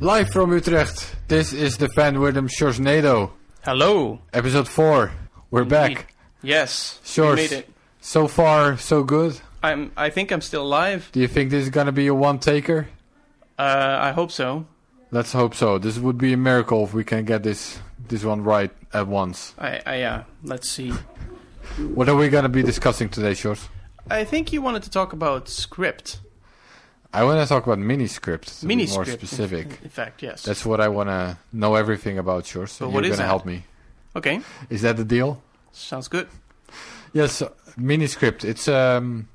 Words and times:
Live 0.00 0.30
from 0.30 0.52
Utrecht, 0.52 1.16
this 1.28 1.52
is 1.52 1.76
the 1.78 1.88
Van 1.96 2.16
Wirdum 2.16 2.48
Sjorsnado, 2.48 3.30
Hello. 3.64 4.20
episode 4.32 4.68
4. 4.68 5.10
We're 5.50 5.62
Indeed. 5.62 5.70
back. 5.70 6.14
Yes. 6.42 7.00
Sure. 7.04 7.30
We 7.30 7.36
made 7.36 7.52
it. 7.52 7.68
So 8.00 8.28
far, 8.28 8.76
so 8.78 9.02
good. 9.02 9.40
I'm. 9.62 9.90
I 9.96 10.10
think 10.10 10.30
I'm 10.30 10.40
still 10.40 10.62
alive. 10.62 11.08
Do 11.12 11.18
you 11.20 11.26
think 11.26 11.50
this 11.50 11.64
is 11.64 11.70
gonna 11.70 11.90
be 11.92 12.06
a 12.06 12.14
one 12.14 12.38
taker? 12.38 12.86
Uh, 13.58 13.98
I 14.00 14.12
hope 14.12 14.30
so. 14.30 14.66
Let's 15.10 15.32
hope 15.32 15.54
so. 15.54 15.78
This 15.78 15.98
would 15.98 16.16
be 16.16 16.32
a 16.32 16.36
miracle 16.36 16.84
if 16.84 16.94
we 16.94 17.02
can 17.02 17.24
get 17.24 17.42
this 17.42 17.80
this 18.06 18.24
one 18.24 18.44
right 18.44 18.70
at 18.92 19.08
once. 19.08 19.54
I. 19.58 19.80
I. 19.84 20.02
Uh, 20.02 20.22
let's 20.44 20.68
see. 20.70 20.92
What 21.92 22.08
are 22.08 22.14
we 22.14 22.28
gonna 22.28 22.48
be 22.48 22.62
discussing 22.62 23.08
today, 23.08 23.32
Sjors? 23.32 23.68
I 24.08 24.22
think 24.24 24.52
you 24.52 24.62
wanted 24.62 24.84
to 24.84 24.90
talk 24.90 25.12
about 25.12 25.48
script. 25.48 26.20
I 27.12 27.24
want 27.24 27.40
to 27.40 27.46
talk 27.48 27.64
about 27.66 27.78
mini 27.78 28.06
script. 28.06 28.60
To 28.60 28.66
Mini 28.66 28.86
more 28.86 29.04
in- 29.04 29.10
specific. 29.10 29.78
In, 29.82 29.88
fact, 29.88 30.22
yes. 30.22 30.42
That's 30.42 30.64
what 30.66 30.80
I 30.80 30.88
want 30.88 31.08
to 31.08 31.38
know 31.52 31.74
everything 31.74 32.18
about, 32.18 32.44
Sjors. 32.44 32.68
So 32.68 32.86
But 32.90 33.04
you're 33.04 33.10
gonna 33.10 33.16
that? 33.16 33.26
help 33.26 33.46
me. 33.46 33.64
okay. 34.14 34.40
Is 34.68 34.82
that 34.82 34.96
the 34.96 35.04
deal? 35.04 35.42
Sounds 35.72 36.08
good. 36.08 36.28
Yes, 37.14 37.42
Miniscript. 37.78 38.44
It's 38.44 38.68
um, 38.68 39.28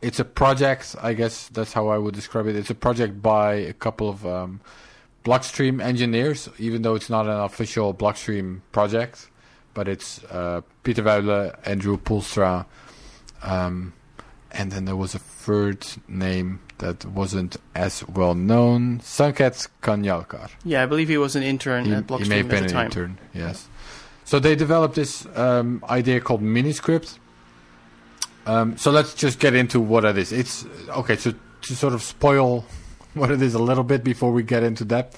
it's 0.00 0.20
a 0.20 0.24
project. 0.24 0.94
I 1.02 1.12
guess 1.14 1.48
that's 1.48 1.72
how 1.72 1.88
I 1.88 1.98
would 1.98 2.14
describe 2.14 2.46
it. 2.46 2.54
It's 2.56 2.70
a 2.70 2.74
project 2.74 3.20
by 3.20 3.54
a 3.54 3.72
couple 3.72 4.08
of 4.08 4.24
um, 4.24 4.60
Blockstream 5.24 5.82
engineers, 5.82 6.48
even 6.58 6.82
though 6.82 6.94
it's 6.94 7.10
not 7.10 7.26
an 7.26 7.40
official 7.40 7.92
Blockstream 7.92 8.60
project. 8.72 9.28
But 9.74 9.88
it's 9.88 10.22
uh, 10.24 10.60
Pieter 10.84 11.02
Wuille, 11.02 11.54
Andrew 11.64 11.96
Poelstra, 11.96 12.66
um, 13.42 13.92
and 14.52 14.70
then 14.72 14.84
there 14.84 14.96
was 14.96 15.14
a 15.14 15.18
third 15.18 15.86
name 16.08 16.60
that 16.80 17.04
wasn't 17.06 17.56
as 17.74 18.06
well 18.08 18.34
known, 18.34 18.98
Sanket 19.00 19.68
Kanjalkar. 19.82 20.50
Yeah, 20.64 20.82
I 20.82 20.86
believe 20.86 21.08
he 21.08 21.16
was 21.18 21.36
an 21.36 21.42
intern 21.42 21.84
He, 21.86 21.92
at 21.94 22.10
he 22.10 22.28
may 22.28 22.38
have 22.38 22.48
been 22.48 22.64
an 22.64 22.70
time. 22.70 22.86
intern, 22.86 23.18
yes. 23.32 23.68
So 24.24 24.38
they 24.38 24.54
developed 24.56 24.94
this 24.94 25.26
um, 25.34 25.84
idea 25.88 26.20
called 26.20 26.42
Miniscript. 26.42 27.18
Um, 28.46 28.76
so 28.76 28.90
let's 28.90 29.14
just 29.14 29.38
get 29.38 29.54
into 29.54 29.80
what 29.80 30.04
it 30.04 30.16
is. 30.16 30.32
It's 30.32 30.64
okay. 30.90 31.16
So 31.16 31.34
to 31.62 31.76
sort 31.76 31.92
of 31.94 32.02
spoil 32.02 32.64
what 33.14 33.30
it 33.30 33.42
is 33.42 33.54
a 33.54 33.58
little 33.58 33.84
bit 33.84 34.02
before 34.04 34.32
we 34.32 34.42
get 34.42 34.62
into 34.62 34.84
that, 34.86 35.14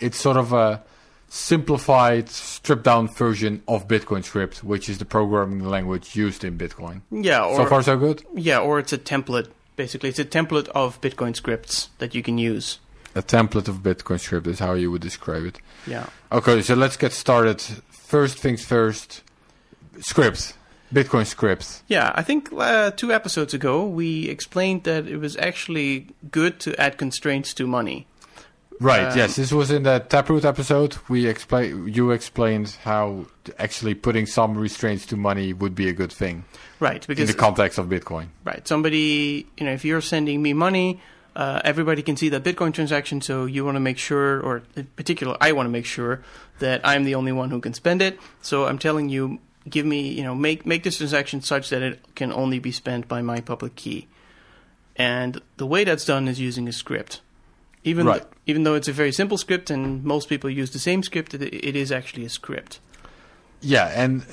it's 0.00 0.18
sort 0.18 0.36
of 0.36 0.52
a 0.52 0.82
simplified, 1.28 2.28
stripped 2.28 2.84
down 2.84 3.08
version 3.08 3.62
of 3.68 3.86
Bitcoin 3.88 4.24
script, 4.24 4.62
which 4.64 4.88
is 4.88 4.98
the 4.98 5.04
programming 5.04 5.64
language 5.64 6.16
used 6.16 6.44
in 6.44 6.56
Bitcoin. 6.56 7.02
Yeah. 7.10 7.44
Or 7.44 7.56
so 7.56 7.66
far, 7.66 7.82
so 7.82 7.96
good. 7.98 8.24
yeah, 8.34 8.60
or 8.60 8.78
it's 8.78 8.92
a 8.92 8.98
template. 8.98 9.48
Basically, 9.76 10.08
it's 10.08 10.18
a 10.18 10.24
template 10.24 10.68
of 10.68 11.00
Bitcoin 11.00 11.34
scripts 11.34 11.88
that 11.98 12.14
you 12.14 12.22
can 12.22 12.38
use. 12.38 12.78
A 13.14 13.22
template 13.22 13.68
of 13.68 13.76
Bitcoin 13.78 14.18
script 14.20 14.46
is 14.46 14.58
how 14.58 14.74
you 14.74 14.90
would 14.90 15.02
describe 15.02 15.44
it. 15.46 15.58
Yeah. 15.86 16.06
Okay, 16.32 16.62
so 16.62 16.74
let's 16.74 16.96
get 16.96 17.12
started. 17.12 17.60
First 17.90 18.38
things 18.38 18.64
first. 18.64 19.22
scripts. 20.00 20.54
Bitcoin 20.92 21.26
scripts. 21.26 21.82
Yeah, 21.88 22.12
I 22.14 22.22
think 22.22 22.52
uh, 22.52 22.92
two 22.92 23.12
episodes 23.12 23.52
ago 23.54 23.84
we 23.86 24.28
explained 24.28 24.84
that 24.84 25.08
it 25.08 25.16
was 25.16 25.36
actually 25.38 26.08
good 26.30 26.60
to 26.60 26.80
add 26.80 26.98
constraints 26.98 27.52
to 27.54 27.66
money. 27.66 28.06
Right. 28.80 29.06
Um, 29.06 29.16
yes, 29.16 29.36
this 29.36 29.52
was 29.52 29.70
in 29.70 29.84
the 29.84 30.00
Taproot 30.00 30.44
episode. 30.44 30.96
We 31.08 31.26
explain. 31.26 31.88
You 31.88 32.10
explained 32.10 32.76
how 32.82 33.26
actually 33.58 33.94
putting 33.94 34.26
some 34.26 34.56
restraints 34.56 35.06
to 35.06 35.16
money 35.16 35.52
would 35.52 35.74
be 35.74 35.88
a 35.88 35.92
good 35.92 36.12
thing 36.12 36.44
Right, 36.80 37.06
Because 37.06 37.30
in 37.30 37.36
the 37.36 37.38
context 37.40 37.78
of 37.78 37.86
Bitcoin. 37.86 38.28
right, 38.44 38.66
somebody, 38.66 39.46
you 39.56 39.66
know, 39.66 39.72
if 39.72 39.84
you're 39.84 40.00
sending 40.00 40.42
me 40.42 40.52
money, 40.52 41.00
uh, 41.36 41.60
everybody 41.64 42.02
can 42.02 42.16
see 42.16 42.28
that 42.30 42.42
Bitcoin 42.42 42.72
transaction. 42.72 43.20
So 43.20 43.44
you 43.44 43.64
want 43.64 43.76
to 43.76 43.80
make 43.80 43.98
sure, 43.98 44.40
or 44.40 44.62
in 44.76 44.86
particular, 44.96 45.36
I 45.40 45.52
want 45.52 45.66
to 45.66 45.70
make 45.70 45.86
sure 45.86 46.22
that 46.58 46.80
I'm 46.84 47.04
the 47.04 47.14
only 47.14 47.32
one 47.32 47.50
who 47.50 47.60
can 47.60 47.74
spend 47.74 48.02
it. 48.02 48.18
So 48.42 48.66
I'm 48.66 48.78
telling 48.78 49.08
you, 49.08 49.38
give 49.68 49.86
me, 49.86 50.08
you 50.08 50.22
know, 50.22 50.34
make 50.34 50.66
make 50.66 50.82
this 50.82 50.98
transaction 50.98 51.40
such 51.42 51.70
that 51.70 51.82
it 51.82 52.00
can 52.14 52.32
only 52.32 52.58
be 52.58 52.72
spent 52.72 53.08
by 53.08 53.22
my 53.22 53.40
public 53.40 53.76
key. 53.76 54.08
And 54.96 55.40
the 55.56 55.66
way 55.66 55.84
that's 55.84 56.04
done 56.04 56.28
is 56.28 56.38
using 56.38 56.68
a 56.68 56.72
script. 56.72 57.20
Even 57.84 58.06
Right. 58.06 58.22
th- 58.22 58.32
even 58.46 58.64
though 58.64 58.74
it's 58.74 58.88
a 58.88 58.92
very 58.92 59.12
simple 59.12 59.38
script 59.38 59.70
and 59.70 60.04
most 60.04 60.28
people 60.28 60.50
use 60.50 60.70
the 60.70 60.78
same 60.78 61.02
script, 61.02 61.34
it, 61.34 61.42
it 61.42 61.76
is 61.76 61.92
actually 61.92 62.24
a 62.24 62.28
script. 62.28 62.80
Yeah, 63.60 63.92
and 63.94 64.24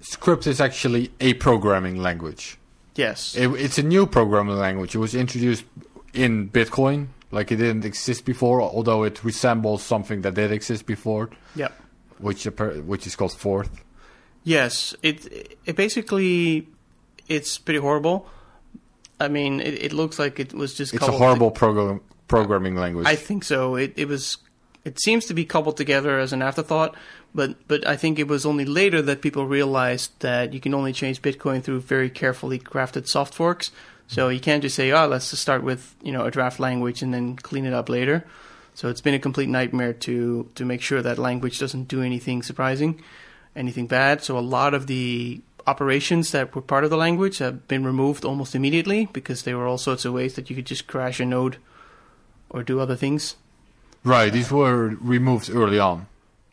script 0.00 0.46
is 0.46 0.60
actually 0.60 1.10
a 1.20 1.34
programming 1.34 1.96
language. 2.02 2.58
Yes. 2.94 3.34
It, 3.36 3.48
it's 3.50 3.78
a 3.78 3.82
new 3.82 4.06
programming 4.06 4.56
language. 4.56 4.94
It 4.94 4.98
was 4.98 5.14
introduced 5.14 5.64
in 6.12 6.50
Bitcoin, 6.50 7.08
like 7.30 7.52
it 7.52 7.56
didn't 7.56 7.84
exist 7.84 8.24
before, 8.24 8.60
although 8.60 9.04
it 9.04 9.22
resembles 9.22 9.82
something 9.82 10.22
that 10.22 10.34
did 10.34 10.50
exist 10.50 10.86
before, 10.86 11.30
yeah. 11.54 11.68
which 12.18 12.44
which 12.44 13.06
is 13.06 13.16
called 13.16 13.32
Forth. 13.32 13.84
Yes, 14.44 14.94
it 15.02 15.58
it 15.66 15.76
basically 15.76 16.66
it's 17.28 17.58
pretty 17.58 17.80
horrible. 17.80 18.26
I 19.20 19.28
mean, 19.28 19.60
it, 19.60 19.74
it 19.82 19.92
looks 19.92 20.18
like 20.18 20.40
it 20.40 20.54
was 20.54 20.74
just 20.74 20.94
It's 20.94 21.06
a 21.06 21.12
horrible 21.12 21.50
program 21.50 22.00
programming 22.28 22.76
language. 22.76 23.06
I 23.06 23.16
think 23.16 23.44
so. 23.44 23.74
It 23.74 23.94
it 23.96 24.06
was 24.06 24.38
it 24.84 25.00
seems 25.00 25.26
to 25.26 25.34
be 25.34 25.44
cobbled 25.44 25.76
together 25.76 26.18
as 26.18 26.32
an 26.32 26.42
afterthought, 26.42 26.94
but 27.34 27.56
but 27.66 27.86
I 27.86 27.96
think 27.96 28.18
it 28.18 28.28
was 28.28 28.46
only 28.46 28.64
later 28.64 29.02
that 29.02 29.20
people 29.20 29.46
realized 29.46 30.12
that 30.20 30.52
you 30.52 30.60
can 30.60 30.74
only 30.74 30.92
change 30.92 31.22
Bitcoin 31.22 31.62
through 31.62 31.80
very 31.80 32.10
carefully 32.10 32.58
crafted 32.58 33.08
soft 33.08 33.34
forks. 33.34 33.70
So 34.06 34.30
you 34.30 34.40
can't 34.40 34.62
just 34.62 34.76
say, 34.76 34.90
"Oh, 34.90 35.06
let's 35.06 35.30
just 35.30 35.42
start 35.42 35.62
with, 35.62 35.94
you 36.02 36.12
know, 36.12 36.24
a 36.24 36.30
draft 36.30 36.58
language 36.58 37.02
and 37.02 37.12
then 37.12 37.36
clean 37.36 37.66
it 37.66 37.74
up 37.74 37.88
later." 37.88 38.24
So 38.74 38.88
it's 38.88 39.02
been 39.02 39.14
a 39.14 39.18
complete 39.18 39.48
nightmare 39.48 39.92
to 39.92 40.48
to 40.54 40.64
make 40.64 40.80
sure 40.80 41.02
that 41.02 41.18
language 41.18 41.58
doesn't 41.58 41.88
do 41.88 42.00
anything 42.02 42.42
surprising, 42.42 43.02
anything 43.54 43.86
bad. 43.86 44.22
So 44.22 44.38
a 44.38 44.40
lot 44.56 44.72
of 44.72 44.86
the 44.86 45.42
operations 45.66 46.30
that 46.32 46.54
were 46.54 46.62
part 46.62 46.84
of 46.84 46.90
the 46.90 46.96
language 46.96 47.38
have 47.38 47.68
been 47.68 47.84
removed 47.84 48.24
almost 48.24 48.54
immediately 48.54 49.06
because 49.12 49.42
there 49.42 49.58
were 49.58 49.66
all 49.66 49.76
sorts 49.76 50.06
of 50.06 50.14
ways 50.14 50.34
that 50.34 50.48
you 50.48 50.56
could 50.56 50.64
just 50.64 50.86
crash 50.86 51.20
a 51.20 51.26
node 51.26 51.58
or 52.50 52.62
do 52.62 52.80
other 52.80 52.96
things. 52.96 53.36
right, 54.04 54.32
these 54.32 54.50
were 54.50 54.96
removed 55.00 55.50
early 55.50 55.78
on. 55.78 56.06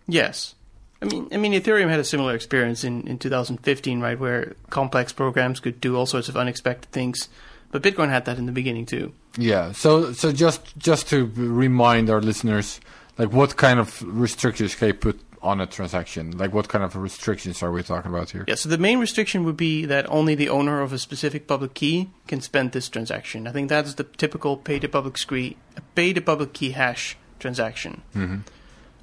Yes. 0.07 0.55
I 1.01 1.05
mean, 1.05 1.27
I 1.31 1.37
mean, 1.37 1.53
Ethereum 1.53 1.89
had 1.89 1.99
a 1.99 2.03
similar 2.03 2.33
experience 2.33 2.83
in, 2.83 3.07
in 3.07 3.17
2015, 3.19 3.99
right, 3.99 4.19
where 4.19 4.55
complex 4.69 5.11
programs 5.13 5.59
could 5.59 5.81
do 5.81 5.95
all 5.95 6.05
sorts 6.05 6.29
of 6.29 6.37
unexpected 6.37 6.91
things. 6.91 7.29
But 7.71 7.81
Bitcoin 7.81 8.09
had 8.09 8.25
that 8.25 8.37
in 8.37 8.45
the 8.45 8.51
beginning 8.51 8.85
too. 8.85 9.13
Yeah. 9.37 9.73
So 9.73 10.13
so 10.13 10.31
just 10.31 10.77
just 10.77 11.09
to 11.09 11.29
remind 11.35 12.09
our 12.09 12.21
listeners, 12.21 12.79
like 13.17 13.33
what 13.33 13.57
kind 13.57 13.79
of 13.79 14.01
restrictions 14.03 14.75
can 14.75 14.87
you 14.87 14.93
put 14.93 15.19
on 15.45 15.61
a 15.61 15.65
transaction? 15.67 16.37
Like 16.37 16.53
what 16.53 16.67
kind 16.67 16.83
of 16.83 16.95
restrictions 16.95 17.63
are 17.63 17.71
we 17.71 17.83
talking 17.83 18.11
about 18.11 18.31
here? 18.31 18.43
Yeah. 18.47 18.55
So 18.55 18.69
the 18.69 18.77
main 18.77 18.99
restriction 18.99 19.43
would 19.45 19.57
be 19.57 19.85
that 19.85 20.09
only 20.09 20.35
the 20.35 20.49
owner 20.49 20.81
of 20.81 20.91
a 20.91 20.97
specific 20.97 21.47
public 21.47 21.73
key 21.73 22.09
can 22.27 22.41
spend 22.41 22.71
this 22.71 22.89
transaction. 22.89 23.47
I 23.47 23.51
think 23.51 23.69
that's 23.69 23.93
the 23.93 24.03
typical 24.03 24.57
pay 24.57 24.79
to 24.79 24.87
public 24.89 25.15
key, 25.15 25.57
pay 25.93 26.13
to 26.13 26.21
public 26.21 26.53
key 26.53 26.71
hash 26.71 27.15
transaction. 27.39 28.01
hmm 28.13 28.37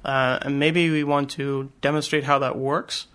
Uh, 0.03 0.37
and 0.41 0.59
maybe 0.59 0.91
we 0.91 1.03
want 1.03 1.31
to 1.31 1.71
demonstrate 1.79 2.25
how 2.25 2.37
that 2.39 2.57
works. 2.57 3.07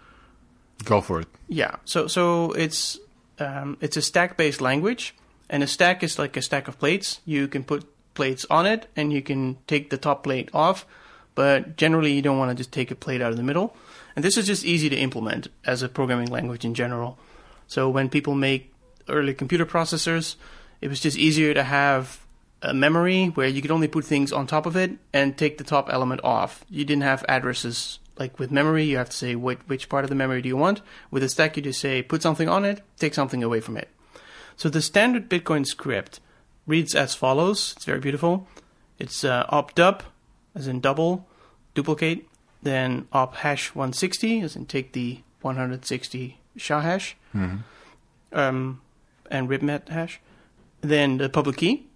Go 0.84 1.02
for 1.02 1.20
it. 1.20 1.28
Yeah. 1.46 1.76
So 1.84 2.08
so 2.08 2.52
it's 2.52 2.98
um, 3.38 3.76
it's 3.80 3.98
a 3.98 4.02
stack 4.02 4.36
based 4.38 4.60
language, 4.62 5.14
and 5.50 5.62
a 5.62 5.66
stack 5.66 6.02
is 6.02 6.18
like 6.18 6.38
a 6.38 6.42
stack 6.42 6.66
of 6.68 6.78
plates. 6.78 7.20
You 7.26 7.46
can 7.46 7.62
put 7.62 7.84
plates 8.14 8.46
on 8.48 8.64
it, 8.66 8.88
and 8.96 9.12
you 9.12 9.20
can 9.20 9.58
take 9.66 9.90
the 9.90 9.98
top 9.98 10.22
plate 10.22 10.48
off. 10.54 10.86
But 11.38 11.76
generally, 11.76 12.14
you 12.14 12.20
don't 12.20 12.36
want 12.36 12.50
to 12.50 12.56
just 12.56 12.72
take 12.72 12.90
a 12.90 12.96
plate 12.96 13.22
out 13.22 13.30
of 13.30 13.36
the 13.36 13.44
middle. 13.44 13.76
And 14.16 14.24
this 14.24 14.36
is 14.36 14.44
just 14.44 14.64
easy 14.64 14.88
to 14.88 14.96
implement 14.96 15.46
as 15.64 15.84
a 15.84 15.88
programming 15.88 16.26
language 16.26 16.64
in 16.64 16.74
general. 16.74 17.16
So 17.68 17.88
when 17.88 18.08
people 18.08 18.34
make 18.34 18.74
early 19.08 19.34
computer 19.34 19.64
processors, 19.64 20.34
it 20.80 20.88
was 20.88 20.98
just 20.98 21.16
easier 21.16 21.54
to 21.54 21.62
have 21.62 22.26
a 22.60 22.74
memory 22.74 23.26
where 23.26 23.46
you 23.46 23.62
could 23.62 23.70
only 23.70 23.86
put 23.86 24.04
things 24.04 24.32
on 24.32 24.48
top 24.48 24.66
of 24.66 24.74
it 24.74 24.90
and 25.12 25.38
take 25.38 25.58
the 25.58 25.62
top 25.62 25.88
element 25.92 26.22
off. 26.24 26.64
You 26.68 26.84
didn't 26.84 27.04
have 27.04 27.24
addresses 27.28 28.00
like 28.18 28.40
with 28.40 28.50
memory. 28.50 28.82
You 28.82 28.96
have 28.96 29.10
to 29.10 29.16
say 29.16 29.36
which, 29.36 29.60
which 29.68 29.88
part 29.88 30.02
of 30.02 30.10
the 30.10 30.16
memory 30.16 30.42
do 30.42 30.48
you 30.48 30.56
want. 30.56 30.80
With 31.12 31.22
a 31.22 31.28
stack, 31.28 31.56
you 31.56 31.62
just 31.62 31.80
say 31.80 32.02
put 32.02 32.20
something 32.20 32.48
on 32.48 32.64
it, 32.64 32.82
take 32.98 33.14
something 33.14 33.44
away 33.44 33.60
from 33.60 33.76
it. 33.76 33.88
So 34.56 34.68
the 34.68 34.82
standard 34.82 35.30
Bitcoin 35.30 35.64
script 35.64 36.18
reads 36.66 36.96
as 36.96 37.14
follows. 37.14 37.74
It's 37.76 37.84
very 37.84 38.00
beautiful. 38.00 38.48
It's 38.98 39.22
uh, 39.22 39.46
op-dub, 39.50 40.02
as 40.56 40.66
in 40.66 40.80
double, 40.80 41.27
duplicate, 41.78 42.20
then 42.62 43.06
op 43.12 43.32
hash 43.42 43.64
160, 43.74 44.40
as 44.44 44.56
in 44.56 44.66
take 44.66 44.88
the 44.92 45.20
160 45.42 46.38
SHA 46.56 46.80
hash, 46.80 47.16
hmm 47.32 47.56
um, 48.32 48.80
and 49.30 49.48
RIPEMD 49.48 49.88
hash, 49.88 50.20
then 50.82 51.16
the 51.16 51.28
public 51.28 51.56
key, 51.56 51.86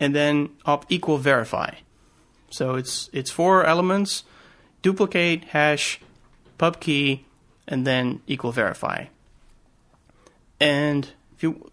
and 0.00 0.14
then 0.14 0.34
op 0.64 0.84
equal 0.88 1.18
verify. 1.18 1.70
So 2.50 2.74
it's 2.80 2.94
it's 3.12 3.30
four 3.30 3.64
elements: 3.64 4.24
duplicate, 4.82 5.44
hash, 5.54 6.00
pub 6.58 6.80
key, 6.80 7.24
and 7.68 7.86
then 7.86 8.22
equal 8.26 8.52
verify. 8.52 9.06
And 10.58 11.02
if 11.36 11.42
you 11.44 11.70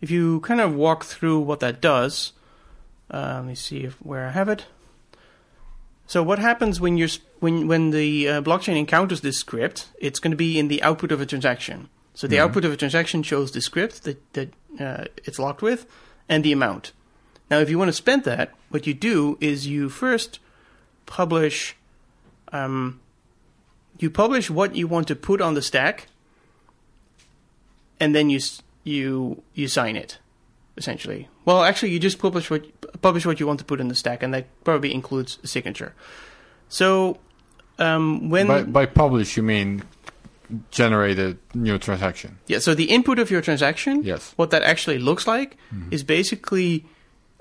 if 0.00 0.10
you 0.10 0.40
kind 0.40 0.60
of 0.60 0.74
walk 0.74 1.04
through 1.04 1.40
what 1.40 1.60
that 1.60 1.80
does, 1.80 2.32
Uh, 3.10 3.42
let 3.42 3.44
me 3.44 3.56
see 3.56 3.82
if 3.82 3.94
where 4.06 4.28
I 4.28 4.30
have 4.30 4.48
it. 4.48 4.66
So 6.10 6.24
what 6.24 6.40
happens 6.40 6.80
when 6.80 6.98
you're 6.98 7.14
when 7.38 7.68
when 7.68 7.92
the 7.92 8.28
uh, 8.28 8.42
blockchain 8.42 8.76
encounters 8.76 9.20
this 9.20 9.38
script? 9.38 9.90
It's 10.00 10.18
going 10.18 10.32
to 10.32 10.36
be 10.36 10.58
in 10.58 10.66
the 10.66 10.82
output 10.82 11.12
of 11.12 11.20
a 11.20 11.24
transaction. 11.26 11.88
So 12.14 12.26
the 12.26 12.34
Mhm. 12.34 12.42
output 12.46 12.64
of 12.64 12.72
a 12.72 12.76
transaction 12.76 13.22
shows 13.22 13.52
the 13.52 13.60
script 13.60 14.02
that 14.02 14.18
that 14.32 14.48
uh, 14.80 15.04
it's 15.24 15.38
locked 15.38 15.62
with 15.62 15.86
and 16.28 16.42
the 16.42 16.50
amount. 16.50 16.90
Now, 17.48 17.60
if 17.60 17.70
you 17.70 17.78
want 17.78 17.90
to 17.90 18.02
spend 18.04 18.24
that, 18.24 18.50
what 18.70 18.88
you 18.88 18.94
do 18.94 19.38
is 19.40 19.68
you 19.68 19.88
first 19.88 20.40
publish 21.06 21.76
um, 22.52 22.98
you 24.00 24.10
publish 24.10 24.50
what 24.50 24.74
you 24.74 24.88
want 24.88 25.06
to 25.06 25.14
put 25.14 25.40
on 25.40 25.54
the 25.54 25.62
stack, 25.62 26.08
and 28.00 28.16
then 28.16 28.30
you 28.30 28.40
you 28.82 29.44
you 29.54 29.68
sign 29.68 29.94
it, 29.94 30.18
essentially. 30.80 31.28
Well, 31.44 31.62
actually, 31.62 31.92
you 31.92 32.00
just 32.00 32.18
publish 32.18 32.50
what 32.50 32.62
publish 33.02 33.24
what 33.26 33.38
you 33.38 33.46
want 33.46 33.60
to 33.60 33.64
put 33.64 33.80
in 33.80 33.86
the 33.88 33.94
stack, 33.94 34.22
and 34.24 34.34
that 34.34 34.46
probably 34.64 34.92
includes 34.92 35.38
a 35.44 35.46
signature. 35.46 35.92
So 36.68 37.18
um, 37.78 38.30
when 38.30 38.46
by, 38.48 38.62
by 38.64 38.86
publish, 38.86 39.36
you 39.36 39.44
mean 39.44 39.82
generate 40.72 41.18
a 41.20 41.36
new 41.54 41.78
transaction. 41.78 42.38
yeah, 42.48 42.58
so 42.58 42.74
the 42.74 42.90
input 42.90 43.18
of 43.20 43.30
your 43.30 43.40
transaction, 43.40 44.02
Yes. 44.02 44.32
what 44.36 44.50
that 44.50 44.62
actually 44.64 44.98
looks 44.98 45.26
like 45.28 45.56
is 45.92 46.02
basically 46.02 46.84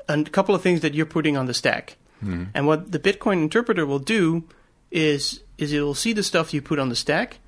a 0.08 0.24
couple 0.26 0.54
of 0.54 0.62
things 0.62 0.82
that 0.82 0.94
you're 0.94 1.08
putting 1.08 1.36
on 1.36 1.48
the 1.48 1.54
stack. 1.54 1.98
Mhm. 2.24 2.50
And 2.54 2.68
what 2.68 2.92
the 2.92 3.00
Bitcoin 3.00 3.42
interpreter 3.42 3.86
will 3.86 4.00
do 4.18 4.44
is 4.92 5.42
is 5.58 5.74
it 5.74 5.82
will 5.82 5.96
see 5.96 6.14
the 6.14 6.24
stuff 6.24 6.54
you 6.54 6.62
put 6.62 6.78
on 6.80 6.90
the 6.90 6.96
stack, 6.96 7.40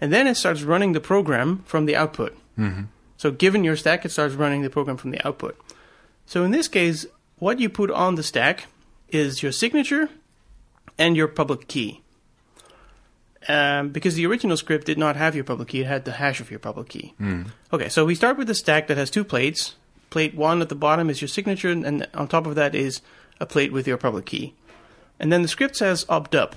and 0.00 0.10
then 0.12 0.26
it 0.26 0.36
starts 0.36 0.62
running 0.62 0.92
the 0.94 1.00
program 1.00 1.62
from 1.66 1.84
the 1.86 1.94
output. 1.96 2.32
Mhm. 2.58 2.86
So 3.20 3.30
given 3.30 3.64
your 3.64 3.76
stack, 3.76 4.06
it 4.06 4.12
starts 4.12 4.34
running 4.34 4.62
the 4.62 4.70
program 4.70 4.96
from 4.96 5.10
the 5.10 5.26
output. 5.28 5.54
So 6.24 6.42
in 6.42 6.52
this 6.52 6.68
case, 6.68 7.04
what 7.38 7.60
you 7.60 7.68
put 7.68 7.90
on 7.90 8.14
the 8.14 8.22
stack 8.22 8.68
is 9.10 9.42
your 9.42 9.52
signature 9.52 10.08
and 10.96 11.14
your 11.14 11.28
public 11.28 11.68
key. 11.68 12.00
Um, 13.46 13.90
because 13.90 14.14
the 14.14 14.24
original 14.24 14.56
script 14.56 14.86
did 14.86 14.96
not 14.96 15.16
have 15.16 15.34
your 15.34 15.44
public 15.44 15.68
key, 15.68 15.82
it 15.82 15.86
had 15.86 16.06
the 16.06 16.12
hash 16.12 16.40
of 16.40 16.50
your 16.50 16.60
public 16.60 16.88
key. 16.88 17.12
Mm. 17.20 17.48
Okay, 17.70 17.90
so 17.90 18.06
we 18.06 18.14
start 18.14 18.38
with 18.38 18.48
a 18.48 18.54
stack 18.54 18.86
that 18.86 18.96
has 18.96 19.10
two 19.10 19.24
plates. 19.24 19.74
Plate 20.08 20.34
one 20.34 20.62
at 20.62 20.70
the 20.70 20.74
bottom 20.74 21.10
is 21.10 21.20
your 21.20 21.28
signature, 21.28 21.68
and 21.68 22.08
on 22.14 22.26
top 22.26 22.46
of 22.46 22.54
that 22.54 22.74
is 22.74 23.02
a 23.38 23.44
plate 23.44 23.70
with 23.70 23.86
your 23.86 23.98
public 23.98 24.24
key. 24.24 24.54
And 25.18 25.30
then 25.30 25.42
the 25.42 25.48
script 25.48 25.76
says 25.76 26.06
op 26.08 26.30
dup. 26.30 26.56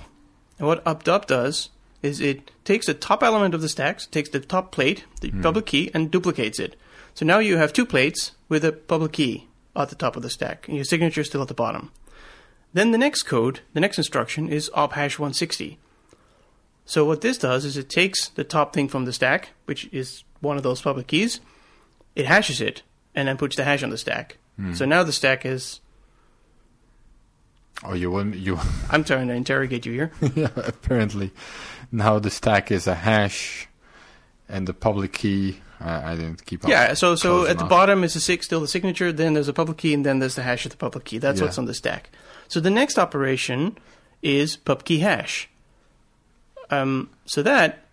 And 0.58 0.66
what 0.66 0.82
op 0.86 1.04
dup 1.04 1.26
does 1.26 1.68
is 2.04 2.20
it 2.20 2.50
takes 2.64 2.86
the 2.86 2.94
top 2.94 3.22
element 3.22 3.54
of 3.54 3.62
the 3.62 3.68
stack, 3.68 4.00
so 4.00 4.08
it 4.08 4.12
takes 4.12 4.28
the 4.28 4.40
top 4.40 4.70
plate, 4.70 5.04
the 5.20 5.30
hmm. 5.30 5.42
public 5.42 5.66
key, 5.66 5.90
and 5.94 6.10
duplicates 6.10 6.58
it. 6.58 6.76
So 7.14 7.24
now 7.24 7.38
you 7.38 7.56
have 7.56 7.72
two 7.72 7.86
plates 7.86 8.32
with 8.48 8.64
a 8.64 8.72
public 8.72 9.12
key 9.12 9.48
at 9.74 9.88
the 9.88 9.94
top 9.94 10.16
of 10.16 10.22
the 10.22 10.30
stack, 10.30 10.68
and 10.68 10.76
your 10.76 10.84
signature 10.84 11.22
is 11.22 11.28
still 11.28 11.42
at 11.42 11.48
the 11.48 11.54
bottom. 11.54 11.90
Then 12.72 12.90
the 12.90 12.98
next 12.98 13.22
code, 13.22 13.60
the 13.72 13.80
next 13.80 13.98
instruction 13.98 14.48
is 14.48 14.70
op 14.74 14.92
hash 14.92 15.18
160. 15.18 15.78
So 16.84 17.04
what 17.04 17.22
this 17.22 17.38
does 17.38 17.64
is 17.64 17.76
it 17.76 17.88
takes 17.88 18.28
the 18.28 18.44
top 18.44 18.74
thing 18.74 18.88
from 18.88 19.04
the 19.04 19.12
stack, 19.12 19.50
which 19.64 19.88
is 19.92 20.24
one 20.40 20.56
of 20.56 20.62
those 20.62 20.82
public 20.82 21.06
keys, 21.06 21.40
it 22.14 22.26
hashes 22.26 22.60
it, 22.60 22.82
and 23.14 23.28
then 23.28 23.38
puts 23.38 23.56
the 23.56 23.64
hash 23.64 23.82
on 23.82 23.90
the 23.90 23.98
stack. 23.98 24.36
Hmm. 24.56 24.74
So 24.74 24.84
now 24.84 25.02
the 25.02 25.12
stack 25.12 25.46
is. 25.46 25.80
Oh, 27.84 27.94
you 27.94 28.10
wouldn't. 28.10 28.36
You 28.36 28.58
I'm 28.90 29.04
trying 29.04 29.28
to 29.28 29.34
interrogate 29.34 29.86
you 29.86 29.92
here. 29.92 30.12
yeah, 30.34 30.50
apparently 30.56 31.32
now 31.94 32.18
the 32.18 32.30
stack 32.30 32.70
is 32.70 32.86
a 32.86 32.94
hash, 32.94 33.68
and 34.48 34.66
the 34.66 34.74
public 34.74 35.12
key. 35.12 35.60
I, 35.80 36.12
I 36.12 36.16
didn't 36.16 36.44
keep 36.46 36.64
up. 36.64 36.70
yeah, 36.70 36.94
so 36.94 37.14
so 37.14 37.46
at 37.46 37.58
the 37.58 37.64
bottom 37.64 38.04
is 38.04 38.14
the 38.14 38.20
sig- 38.20 38.42
still 38.44 38.60
the 38.60 38.68
signature, 38.68 39.12
then 39.12 39.34
there's 39.34 39.48
a 39.48 39.52
public 39.52 39.78
key, 39.78 39.92
and 39.94 40.04
then 40.06 40.18
there's 40.20 40.34
the 40.36 40.42
hash 40.42 40.64
of 40.64 40.70
the 40.70 40.76
public 40.78 41.04
key. 41.04 41.18
That's 41.18 41.40
Yeah. 41.40 41.46
what's 41.46 41.58
on 41.58 41.66
the 41.66 41.74
stack. 41.74 42.10
So 42.48 42.60
the 42.60 42.70
next 42.70 42.98
operation 42.98 43.76
is 44.22 44.56
pub 44.56 44.84
key 44.84 45.00
hash. 45.00 45.48
Um, 46.70 47.10
so 47.26 47.42
that 47.42 47.84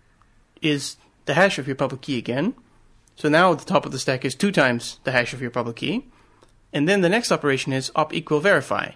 is 0.62 0.96
the 1.26 1.34
hash 1.34 1.58
of 1.58 1.66
your 1.66 1.76
public 1.76 2.00
key 2.02 2.18
again. 2.18 2.54
So 3.16 3.28
now 3.28 3.52
at 3.52 3.58
the 3.58 3.64
top 3.64 3.84
of 3.84 3.92
the 3.92 3.98
stack 3.98 4.24
is 4.24 4.34
two 4.34 4.50
times 4.52 4.98
the 5.04 5.12
hash 5.12 5.32
of 5.34 5.40
your 5.42 5.50
public 5.50 5.76
key. 5.76 6.06
And 6.72 6.88
then 6.88 7.02
the 7.02 7.08
next 7.10 7.30
operation 7.30 7.72
is 7.72 7.90
op 7.94 8.14
equal 8.14 8.40
verify. 8.40 8.92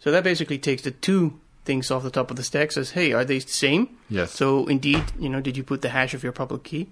So 0.00 0.10
that 0.10 0.24
basically 0.24 0.58
takes 0.58 0.82
the 0.82 0.90
two 0.90 1.40
things 1.64 1.90
off 1.90 2.02
the 2.02 2.10
top 2.10 2.30
of 2.30 2.36
the 2.36 2.42
stack, 2.42 2.72
says, 2.72 2.90
hey, 2.92 3.12
are 3.12 3.24
they 3.24 3.38
the 3.38 3.48
same? 3.48 3.96
Yes. 4.08 4.32
So 4.32 4.66
indeed, 4.66 5.04
you 5.18 5.28
know, 5.28 5.40
did 5.40 5.56
you 5.56 5.64
put 5.64 5.82
the 5.82 5.90
hash 5.90 6.14
of 6.14 6.22
your 6.22 6.32
public 6.32 6.64
key? 6.64 6.88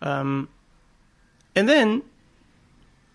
Um, 0.00 0.48
and 1.54 1.68
then 1.68 2.02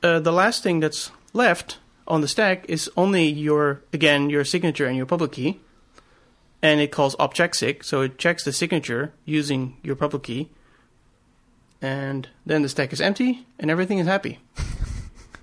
uh, 0.03 0.19
the 0.19 0.31
last 0.31 0.63
thing 0.63 0.79
that's 0.79 1.11
left 1.33 1.79
on 2.07 2.21
the 2.21 2.27
stack 2.27 2.65
is 2.69 2.89
only 2.95 3.27
your 3.27 3.81
again 3.91 4.29
your 4.29 4.45
signature 4.45 4.85
and 4.85 4.95
your 4.95 5.05
public 5.05 5.33
key, 5.33 5.59
and 6.61 6.79
it 6.79 6.91
calls 6.91 7.15
op 7.19 7.33
check 7.33 7.53
sig. 7.55 7.83
So 7.83 8.01
it 8.01 8.17
checks 8.17 8.43
the 8.43 8.53
signature 8.53 9.13
using 9.25 9.77
your 9.83 9.95
public 9.95 10.23
key, 10.23 10.49
and 11.81 12.29
then 12.45 12.61
the 12.61 12.69
stack 12.69 12.93
is 12.93 13.01
empty 13.01 13.45
and 13.59 13.69
everything 13.69 13.99
is 13.99 14.07
happy. 14.07 14.39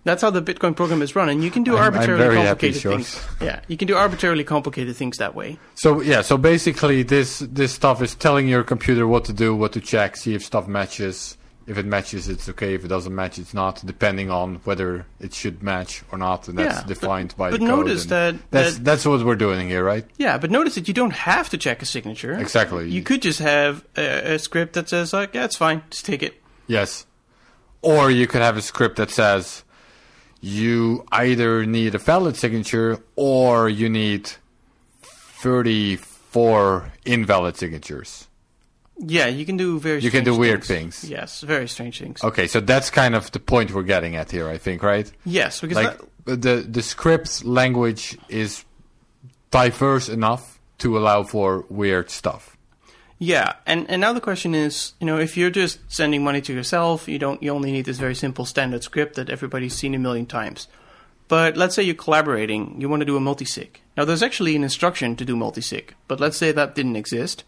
That's 0.04 0.20
how 0.22 0.30
the 0.30 0.42
Bitcoin 0.42 0.76
program 0.76 1.00
is 1.02 1.16
run, 1.16 1.28
and 1.30 1.42
you 1.42 1.50
can 1.50 1.62
do 1.64 1.72
I'm- 1.76 1.84
I'm 1.84 1.94
arbitrarily 1.94 2.22
very 2.24 2.36
complicated 2.36 2.82
things. 2.82 3.20
Yeah, 3.40 3.60
you 3.68 3.76
can 3.76 3.88
do 3.88 3.96
arbitrarily 3.96 4.44
complicated 4.44 4.94
things 4.96 5.16
that 5.18 5.34
way. 5.34 5.58
So 5.74 6.00
yeah, 6.02 6.20
so 6.22 6.36
basically 6.36 7.02
this 7.02 7.38
this 7.38 7.72
stuff 7.72 8.02
is 8.02 8.14
telling 8.14 8.46
your 8.46 8.62
computer 8.64 9.06
what 9.06 9.24
to 9.26 9.32
do, 9.32 9.56
what 9.56 9.72
to 9.72 9.80
check, 9.80 10.16
see 10.16 10.34
if 10.34 10.44
stuff 10.44 10.68
matches. 10.68 11.36
If 11.66 11.78
it 11.78 11.86
matches, 11.86 12.28
it's 12.28 12.46
okay. 12.50 12.74
If 12.74 12.84
it 12.84 12.88
doesn't 12.88 13.14
match, 13.14 13.38
it's 13.38 13.54
not. 13.54 13.80
Depending 13.86 14.30
on 14.30 14.56
whether 14.64 15.06
it 15.18 15.32
should 15.32 15.62
match 15.62 16.02
or 16.12 16.18
not, 16.18 16.46
and 16.48 16.58
that's 16.58 16.80
Yeah, 16.80 16.86
defined 16.86 17.34
by 17.38 17.50
But 17.52 17.60
the 17.60 17.66
code. 17.66 17.68
But 17.70 17.86
notice 17.86 18.04
that, 18.04 18.34
that's 18.50 18.74
that 18.74 18.84
that's 18.84 19.06
what 19.06 19.24
we're 19.24 19.34
doing 19.36 19.70
here, 19.70 19.82
right? 19.82 20.04
yeah, 20.18 20.36
but 20.36 20.50
notice 20.50 20.74
that 20.74 20.86
you 20.88 20.92
don't 20.92 21.14
have 21.14 21.48
to 21.48 21.56
check 21.56 21.80
a 21.80 21.86
signature. 21.86 22.34
Exactly. 22.38 22.90
You 22.90 23.00
could 23.02 23.22
just 23.22 23.38
have 23.38 23.82
a, 23.96 24.34
a 24.34 24.38
script 24.38 24.74
that 24.74 24.90
says 24.90 25.14
like, 25.14 25.32
yeah, 25.34 25.44
it's 25.46 25.56
fine, 25.56 25.82
just 25.88 26.04
take 26.04 26.22
it. 26.22 26.34
Yes. 26.66 27.06
Or 27.80 28.10
you 28.10 28.26
could 28.26 28.42
have 28.42 28.58
a 28.58 28.62
script 28.62 28.96
that 28.96 29.10
says 29.10 29.64
you 30.44 31.06
either 31.10 31.64
need 31.64 31.94
a 31.94 31.98
valid 31.98 32.36
signature 32.36 32.98
or 33.16 33.68
you 33.68 33.88
need 33.88 34.30
34 35.02 36.92
invalid 37.06 37.56
signatures. 37.56 38.28
Yeah, 38.98 39.26
you 39.26 39.46
can 39.46 39.56
do 39.56 39.80
very. 39.80 40.00
You 40.00 40.10
can 40.10 40.22
do 40.22 40.36
weird 40.36 40.62
things. 40.62 41.00
things. 41.00 41.10
Yes, 41.10 41.40
very 41.40 41.66
strange 41.66 41.98
things. 41.98 42.22
Okay, 42.22 42.46
so 42.46 42.60
that's 42.60 42.90
kind 42.90 43.14
of 43.14 43.32
the 43.32 43.40
point 43.40 43.72
we're 43.72 43.82
getting 43.82 44.14
at 44.16 44.30
here, 44.30 44.48
I 44.48 44.58
think, 44.58 44.82
right? 44.82 45.10
Yes, 45.24 45.60
because 45.60 45.76
Like 45.76 45.98
that, 46.26 46.42
the 46.42 46.56
the 46.68 46.82
script 46.82 47.44
language 47.44 48.16
is 48.28 48.64
diverse 49.50 50.08
enough 50.08 50.60
to 50.78 50.96
allow 50.98 51.24
for 51.24 51.64
weird 51.68 52.10
stuff. 52.10 52.53
Yeah, 53.18 53.54
and 53.66 53.88
and 53.88 54.00
now 54.00 54.12
the 54.12 54.20
question 54.20 54.54
is, 54.54 54.94
you 55.00 55.06
know, 55.06 55.18
if 55.18 55.36
you're 55.36 55.50
just 55.50 55.78
sending 55.88 56.24
money 56.24 56.40
to 56.42 56.52
yourself, 56.52 57.08
you 57.08 57.18
don't, 57.18 57.42
you 57.42 57.52
only 57.52 57.70
need 57.70 57.84
this 57.84 57.98
very 57.98 58.14
simple 58.14 58.44
standard 58.44 58.82
script 58.82 59.14
that 59.16 59.30
everybody's 59.30 59.74
seen 59.74 59.94
a 59.94 59.98
million 59.98 60.26
times. 60.26 60.68
But 61.28 61.56
let's 61.56 61.74
say 61.74 61.82
you're 61.82 61.94
collaborating, 61.94 62.80
you 62.80 62.88
want 62.88 63.00
to 63.00 63.06
do 63.06 63.16
a 63.16 63.20
multisig. 63.20 63.76
Now, 63.96 64.04
there's 64.04 64.22
actually 64.22 64.56
an 64.56 64.62
instruction 64.62 65.16
to 65.16 65.24
do 65.24 65.36
multisig, 65.36 65.90
but 66.06 66.20
let's 66.20 66.36
say 66.36 66.52
that 66.52 66.74
didn't 66.74 66.96
exist. 66.96 67.44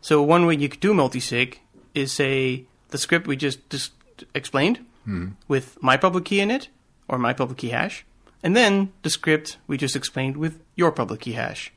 So 0.00 0.22
one 0.22 0.46
way 0.46 0.56
you 0.56 0.68
could 0.68 0.80
do 0.80 0.92
multisig 0.92 1.58
is 1.94 2.12
say 2.12 2.64
the 2.88 2.98
script 2.98 3.26
we 3.26 3.36
just, 3.36 3.70
just 3.70 3.92
explained 4.34 4.84
hmm. 5.04 5.28
with 5.48 5.80
my 5.82 5.96
public 5.96 6.24
key 6.24 6.40
in 6.40 6.50
it 6.50 6.68
or 7.08 7.18
my 7.18 7.32
public 7.32 7.58
key 7.58 7.68
hash, 7.68 8.04
and 8.42 8.56
then 8.56 8.92
the 9.02 9.10
script 9.10 9.58
we 9.66 9.76
just 9.76 9.96
explained 9.96 10.36
with 10.36 10.60
your 10.74 10.90
public 10.90 11.20
key 11.20 11.32
hash, 11.32 11.72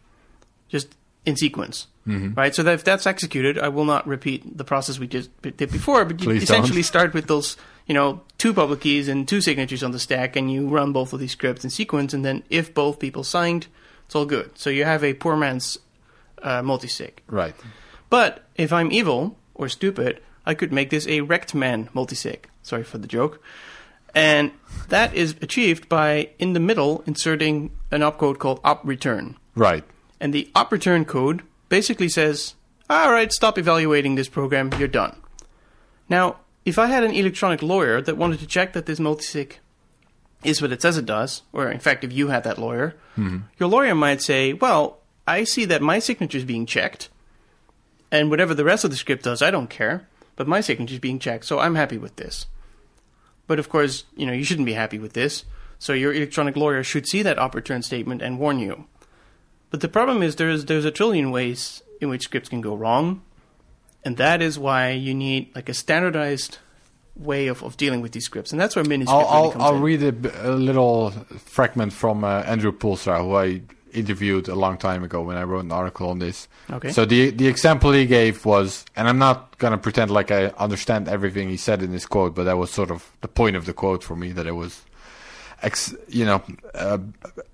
just 0.70 0.96
in 1.26 1.36
sequence, 1.36 1.88
right? 2.06 2.56
So 2.56 2.64
that 2.64 2.74
if 2.74 2.84
that's 2.84 3.06
executed, 3.06 3.60
I 3.60 3.68
will 3.70 3.86
not 3.86 4.08
repeat 4.08 4.58
the 4.58 4.64
process 4.64 4.98
we 5.00 5.08
just 5.08 5.30
did 5.42 5.72
before, 5.72 6.06
but 6.06 6.22
you 6.22 6.28
Please 6.28 6.44
essentially 6.44 6.82
don't. 6.82 6.84
start 6.84 7.14
with 7.14 7.28
those, 7.28 7.58
you 7.86 7.94
know, 7.94 8.22
two 8.38 8.54
public 8.54 8.82
keys 8.82 9.08
and 9.08 9.28
two 9.28 9.42
signatures 9.42 9.84
on 9.84 9.92
the 9.92 10.00
stack, 10.00 10.36
and 10.36 10.52
you 10.52 10.68
run 10.70 10.94
both 10.94 11.12
of 11.12 11.20
these 11.20 11.34
scripts 11.34 11.64
in 11.64 11.70
sequence, 11.70 12.14
and 12.14 12.24
then 12.24 12.44
if 12.50 12.74
both 12.74 13.00
people 13.00 13.24
signed, 13.24 13.68
it's 14.06 14.16
all 14.16 14.26
good. 14.26 14.58
So 14.58 14.70
you 14.70 14.86
have 14.86 15.04
a 15.04 15.14
poor 15.14 15.36
man's 15.36 15.78
uh, 16.42 16.62
multisig. 16.62 17.12
Right. 17.28 17.56
But 18.10 18.46
if 18.56 18.72
I'm 18.72 18.92
evil 18.92 19.38
or 19.54 19.68
stupid, 19.68 20.22
I 20.46 20.54
could 20.54 20.72
make 20.72 20.90
this 20.92 21.08
a 21.08 21.22
wrecked 21.22 21.54
man 21.54 21.90
multisig. 21.94 22.46
Sorry 22.64 22.84
for 22.84 23.00
the 23.00 23.08
joke. 23.08 23.44
And 24.16 24.52
that 24.88 25.14
is 25.14 25.36
achieved 25.42 25.90
by, 25.90 26.30
in 26.40 26.54
the 26.54 26.60
middle, 26.62 27.04
inserting 27.06 27.72
an 27.92 28.00
opcode 28.02 28.40
called 28.40 28.62
op 28.64 28.82
return. 28.86 29.36
Right. 29.56 29.84
And 30.20 30.34
the 30.34 30.50
op 30.56 30.72
return 30.72 31.06
code 31.06 31.44
basically 31.70 32.10
says, 32.10 32.56
all 32.90 33.12
right, 33.12 33.32
stop 33.32 33.58
evaluating 33.58 34.16
this 34.16 34.30
program, 34.30 34.72
you're 34.78 34.88
done. 34.88 35.16
Now, 36.10 36.38
if 36.66 36.80
I 36.80 36.88
had 36.88 37.04
an 37.04 37.12
electronic 37.12 37.62
lawyer 37.62 38.02
that 38.02 38.18
wanted 38.18 38.40
to 38.40 38.48
check 38.48 38.74
that 38.74 38.86
this 38.86 39.00
multisig 39.00 39.54
is 40.44 40.62
what 40.62 40.72
it 40.72 40.82
says 40.82 40.98
it 40.98 41.06
does, 41.06 41.42
or 41.52 41.70
in 41.70 41.80
fact, 41.80 42.04
if 42.04 42.14
you 42.14 42.30
had 42.30 42.44
that 42.44 42.58
lawyer, 42.58 42.96
mm-hmm. 43.18 43.40
your 43.60 43.70
lawyer 43.70 43.96
might 43.96 44.22
say, 44.22 44.54
well, 44.54 45.00
I 45.26 45.44
see 45.44 45.66
that 45.66 45.82
my 45.82 46.00
signature 46.00 46.38
is 46.38 46.46
being 46.46 46.66
checked, 46.66 47.10
and 48.12 48.30
whatever 48.30 48.54
the 48.54 48.64
rest 48.64 48.84
of 48.84 48.92
the 48.92 48.98
script 48.98 49.24
does, 49.24 49.42
I 49.42 49.52
don't 49.52 49.70
care, 49.70 50.08
but 50.36 50.48
my 50.48 50.62
signature 50.62 50.94
is 50.94 51.00
being 51.00 51.20
checked, 51.20 51.46
so 51.46 51.60
I'm 51.60 51.76
happy 51.76 51.98
with 51.98 52.16
this. 52.16 52.46
But 53.48 53.60
of 53.60 53.70
course, 53.70 54.06
you 54.16 54.26
know, 54.26 54.34
you 54.34 54.44
shouldn't 54.44 54.66
be 54.66 54.74
happy 54.74 55.00
with 55.00 55.14
this. 55.14 55.46
So 55.80 55.94
your 55.94 56.14
electronic 56.14 56.56
lawyer 56.56 56.84
should 56.84 57.08
see 57.08 57.22
that 57.22 57.38
op 57.38 57.56
return 57.56 57.82
statement 57.82 58.22
and 58.22 58.40
warn 58.40 58.60
you. 58.60 58.86
But 59.70 59.82
the 59.82 59.90
problem 59.90 60.24
is 60.24 60.36
there's 60.36 60.66
there's 60.66 60.86
a 60.86 60.92
trillion 60.92 61.32
ways 61.32 61.84
in 62.00 62.10
which 62.10 62.24
scripts 62.24 62.50
can 62.50 62.62
go 62.62 62.76
wrong, 62.76 63.22
and 64.04 64.18
that 64.18 64.42
is 64.42 64.58
why 64.58 64.92
you 64.92 65.14
need 65.14 65.54
like 65.56 65.70
a 65.70 65.74
standardized 65.74 66.60
way 67.16 67.48
of, 67.48 67.64
of 67.64 67.78
dealing 67.78 68.02
with 68.02 68.12
these 68.12 68.26
scripts, 68.26 68.52
and 68.52 68.62
that's 68.62 68.76
where 68.76 68.86
Miniscript 68.86 69.10
I'll, 69.10 69.20
really 69.20 69.32
I'll, 69.32 69.52
comes 69.52 69.64
I'll 69.64 69.76
in. 69.76 69.82
read 69.82 70.04
a, 70.36 70.52
little 70.56 71.12
fragment 71.12 71.94
from 71.94 72.24
uh, 72.24 72.42
Andrew 72.42 72.72
Poelstra, 72.72 73.20
who 73.22 73.36
I 73.36 73.62
interviewed 73.94 74.48
a 74.48 74.56
long 74.56 74.78
time 74.78 75.04
ago 75.04 75.22
when 75.22 75.38
I 75.38 75.44
wrote 75.44 75.64
an 75.64 75.72
article 75.72 76.10
on 76.10 76.20
this. 76.20 76.48
Okay. 76.70 76.92
So 76.92 77.06
the 77.06 77.32
the 77.32 77.48
example 77.48 77.92
he 77.92 78.06
gave 78.06 78.46
was, 78.46 78.86
and 78.96 79.08
I'm 79.08 79.18
not 79.18 79.58
gonna 79.58 79.78
pretend 79.78 80.12
like 80.12 80.32
I 80.32 80.48
understand 80.58 81.08
everything 81.08 81.50
he 81.50 81.58
said 81.58 81.82
in 81.82 81.92
this 81.92 82.06
quote, 82.06 82.36
but 82.36 82.44
that 82.44 82.58
was 82.58 82.72
sort 82.72 82.92
of 82.92 83.12
the 83.22 83.28
point 83.28 83.56
of 83.56 83.66
the 83.66 83.74
quote 83.74 84.04
for 84.04 84.16
me 84.16 84.32
that 84.34 84.46
it 84.46 84.54
was, 84.54 84.84
ex, 85.62 85.96
you 86.08 86.26
know, 86.26 86.42
uh, 86.74 87.00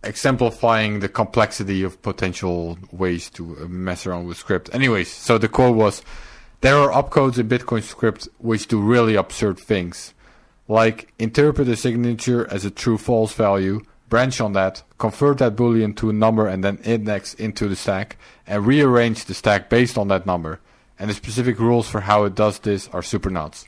exemplifying 0.03 0.99
the 0.99 1.09
complexity 1.09 1.83
of 1.83 2.01
potential 2.01 2.77
ways 2.91 3.29
to 3.31 3.57
uh, 3.57 3.67
mess 3.67 4.05
around 4.05 4.27
with 4.27 4.37
script. 4.37 4.69
Anyways, 4.73 5.11
so 5.11 5.37
the 5.37 5.47
quote 5.47 5.75
was, 5.75 6.01
there 6.61 6.77
are 6.77 6.91
opcodes 6.91 7.37
in 7.37 7.49
Bitcoin 7.49 7.83
script 7.83 8.27
which 8.37 8.67
do 8.67 8.79
really 8.81 9.15
absurd 9.15 9.59
things, 9.59 10.13
like 10.67 11.13
interpret 11.19 11.67
a 11.67 11.75
signature 11.75 12.47
as 12.49 12.65
a 12.65 12.71
true-false 12.71 13.33
value 13.33 13.81
branch 14.09 14.39
on 14.39 14.53
that, 14.53 14.83
convert 14.97 15.39
that 15.39 15.55
boolean 15.55 15.95
to 15.97 16.09
a 16.09 16.13
number 16.13 16.47
and 16.47 16.63
then 16.63 16.77
index 16.83 17.33
into 17.33 17.67
the 17.67 17.75
stack, 17.75 18.15
and 18.45 18.65
rearrange 18.65 19.25
the 19.25 19.33
stack 19.33 19.69
based 19.69 19.97
on 19.97 20.07
that 20.07 20.25
number. 20.25 20.59
And 20.99 21.09
the 21.09 21.15
specific 21.15 21.59
rules 21.59 21.89
for 21.89 22.01
how 22.01 22.23
it 22.25 22.35
does 22.35 22.59
this 22.59 22.87
are 22.89 23.01
super 23.01 23.31
nuts. 23.31 23.67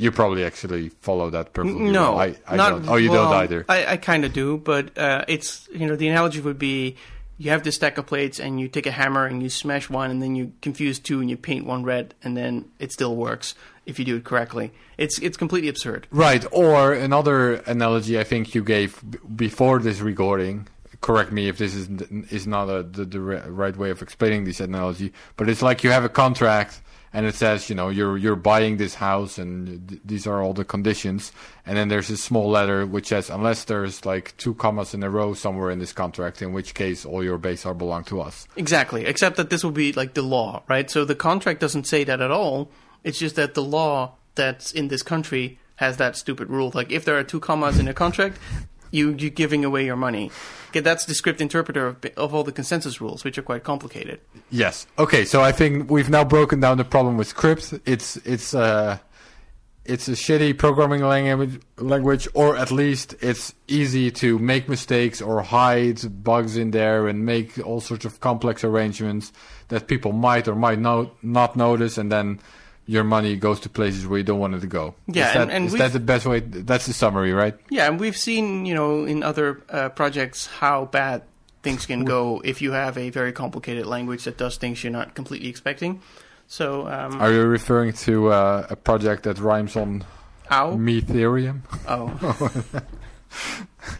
You 0.00 0.10
probably 0.10 0.44
actually 0.44 0.88
follow 0.88 1.30
that 1.30 1.52
perfectly. 1.52 1.90
No, 1.90 2.12
well. 2.12 2.20
I, 2.20 2.36
I 2.46 2.56
not, 2.56 2.70
don't. 2.70 2.88
Oh, 2.88 2.96
you 2.96 3.10
well, 3.10 3.30
don't 3.30 3.42
either. 3.42 3.64
I, 3.68 3.86
I 3.86 3.96
kind 3.96 4.24
of 4.24 4.32
do, 4.32 4.56
but 4.56 4.96
uh, 4.96 5.24
it's 5.28 5.68
you 5.72 5.86
know 5.86 5.96
the 5.96 6.08
analogy 6.08 6.40
would 6.40 6.58
be 6.58 6.96
you 7.40 7.50
have 7.50 7.62
this 7.62 7.76
stack 7.76 7.96
of 7.96 8.04
plates 8.04 8.38
and 8.38 8.60
you 8.60 8.68
take 8.68 8.84
a 8.84 8.90
hammer 8.90 9.24
and 9.24 9.42
you 9.42 9.48
smash 9.48 9.88
one 9.88 10.10
and 10.10 10.22
then 10.22 10.36
you 10.36 10.52
confuse 10.60 10.98
two 10.98 11.20
and 11.20 11.30
you 11.30 11.38
paint 11.38 11.64
one 11.64 11.82
red 11.82 12.14
and 12.22 12.36
then 12.36 12.70
it 12.78 12.92
still 12.92 13.16
works 13.16 13.54
if 13.86 13.98
you 13.98 14.04
do 14.04 14.16
it 14.16 14.24
correctly. 14.24 14.72
It's 14.98 15.18
it's 15.20 15.38
completely 15.38 15.70
absurd. 15.70 16.06
Right. 16.10 16.44
Or 16.52 16.92
another 16.92 17.54
analogy 17.54 18.18
I 18.18 18.24
think 18.24 18.54
you 18.54 18.62
gave 18.62 19.02
before 19.34 19.78
this 19.78 20.00
recording. 20.00 20.68
Correct 21.00 21.32
me 21.32 21.48
if 21.48 21.56
this 21.56 21.74
is 21.74 21.88
is 22.30 22.46
not 22.46 22.68
a, 22.68 22.82
the, 22.82 23.06
the 23.06 23.20
right 23.20 23.74
way 23.74 23.88
of 23.88 24.02
explaining 24.02 24.44
this 24.44 24.60
analogy. 24.60 25.14
But 25.38 25.48
it's 25.48 25.62
like 25.62 25.82
you 25.82 25.90
have 25.90 26.04
a 26.04 26.10
contract 26.10 26.82
and 27.12 27.26
it 27.26 27.34
says, 27.34 27.68
you 27.68 27.74
know, 27.74 27.88
you're 27.88 28.16
you're 28.16 28.36
buying 28.36 28.76
this 28.76 28.94
house 28.94 29.38
and 29.38 29.88
th- 29.88 30.00
these 30.04 30.26
are 30.26 30.42
all 30.42 30.52
the 30.52 30.64
conditions. 30.64 31.32
And 31.66 31.76
then 31.76 31.88
there's 31.88 32.10
a 32.10 32.16
small 32.16 32.48
letter 32.48 32.86
which 32.86 33.08
says, 33.08 33.30
unless 33.30 33.64
there's 33.64 34.04
like 34.06 34.36
two 34.36 34.54
commas 34.54 34.94
in 34.94 35.02
a 35.02 35.10
row 35.10 35.34
somewhere 35.34 35.70
in 35.70 35.78
this 35.78 35.92
contract, 35.92 36.40
in 36.40 36.52
which 36.52 36.74
case 36.74 37.04
all 37.04 37.24
your 37.24 37.38
base 37.38 37.66
are 37.66 37.74
belong 37.74 38.04
to 38.04 38.20
us. 38.20 38.46
Exactly, 38.56 39.06
except 39.06 39.36
that 39.36 39.50
this 39.50 39.64
will 39.64 39.72
be 39.72 39.92
like 39.92 40.14
the 40.14 40.22
law, 40.22 40.62
right? 40.68 40.90
So 40.90 41.04
the 41.04 41.16
contract 41.16 41.60
doesn't 41.60 41.86
say 41.86 42.04
that 42.04 42.20
at 42.20 42.30
all. 42.30 42.70
It's 43.02 43.18
just 43.18 43.36
that 43.36 43.54
the 43.54 43.62
law 43.62 44.14
that's 44.34 44.72
in 44.72 44.88
this 44.88 45.02
country 45.02 45.58
has 45.76 45.96
that 45.96 46.14
stupid 46.14 46.48
rule. 46.50 46.70
Like 46.74 46.92
if 46.92 47.04
there 47.04 47.18
are 47.18 47.24
two 47.24 47.40
commas 47.40 47.78
in 47.78 47.88
a 47.88 47.94
contract, 47.94 48.38
you 48.90 49.14
you're 49.18 49.30
giving 49.30 49.64
away 49.64 49.84
your 49.84 49.96
money. 49.96 50.30
Okay, 50.70 50.80
that's 50.80 51.04
the 51.04 51.14
script 51.14 51.40
interpreter 51.40 51.86
of, 51.86 52.04
of 52.16 52.34
all 52.34 52.44
the 52.44 52.52
consensus 52.52 53.00
rules, 53.00 53.24
which 53.24 53.36
are 53.38 53.42
quite 53.42 53.64
complicated. 53.64 54.20
Yes. 54.50 54.86
Okay. 54.98 55.24
So 55.24 55.42
I 55.42 55.52
think 55.52 55.90
we've 55.90 56.10
now 56.10 56.24
broken 56.24 56.60
down 56.60 56.78
the 56.78 56.84
problem 56.84 57.16
with 57.16 57.26
script. 57.26 57.74
It's 57.84 58.16
it's 58.18 58.54
uh 58.54 58.98
it's 59.84 60.08
a 60.08 60.12
shitty 60.12 60.56
programming 60.56 61.02
language, 61.02 61.60
language, 61.78 62.28
or 62.34 62.56
at 62.56 62.70
least 62.70 63.14
it's 63.20 63.54
easy 63.66 64.10
to 64.12 64.38
make 64.38 64.68
mistakes 64.68 65.20
or 65.20 65.42
hide 65.42 66.22
bugs 66.22 66.56
in 66.56 66.70
there 66.70 67.08
and 67.08 67.24
make 67.24 67.58
all 67.66 67.80
sorts 67.80 68.04
of 68.04 68.20
complex 68.20 68.62
arrangements 68.62 69.32
that 69.68 69.88
people 69.88 70.12
might 70.12 70.46
or 70.46 70.54
might 70.54 70.78
no, 70.78 71.10
not 71.22 71.56
notice, 71.56 71.98
and 71.98 72.12
then 72.12 72.38
your 72.90 73.04
money 73.04 73.36
goes 73.36 73.60
to 73.60 73.68
places 73.68 74.04
where 74.06 74.18
you 74.18 74.24
don't 74.24 74.40
want 74.40 74.54
it 74.54 74.60
to 74.60 74.66
go. 74.66 74.94
Yeah, 75.06 75.28
is 75.28 75.34
that, 75.34 75.42
and- 75.42 75.50
and 75.52 75.64
is 75.66 75.72
that 75.74 75.92
the 75.92 76.00
best 76.00 76.26
way? 76.26 76.40
That's 76.40 76.86
the 76.86 76.92
summary, 76.92 77.32
right? 77.32 77.54
Yeah, 77.70 77.86
and 77.88 78.00
we've 78.00 78.16
seen, 78.16 78.66
you 78.66 78.74
know, 78.74 79.04
in 79.04 79.22
other 79.22 79.62
uh, 79.70 79.90
projects 79.90 80.46
how 80.60 80.86
bad 80.86 81.22
things 81.62 81.86
can 81.86 82.04
go 82.04 82.40
if 82.44 82.60
you 82.62 82.72
have 82.72 82.98
a 82.98 83.10
very 83.10 83.32
complicated 83.32 83.86
language 83.86 84.24
that 84.24 84.36
does 84.38 84.56
things 84.56 84.82
you're 84.82 84.90
not 84.92 85.14
completely 85.14 85.48
expecting. 85.48 86.00
So, 86.48 86.88
um, 86.88 87.20
Are 87.20 87.30
you 87.30 87.44
referring 87.46 87.92
to 88.10 88.32
uh, 88.32 88.66
a 88.70 88.74
project 88.76 89.22
that 89.22 89.38
rhymes 89.38 89.76
on 89.76 90.02
ow, 90.50 90.74
Methereum? 90.74 91.60
oh, 91.86 92.10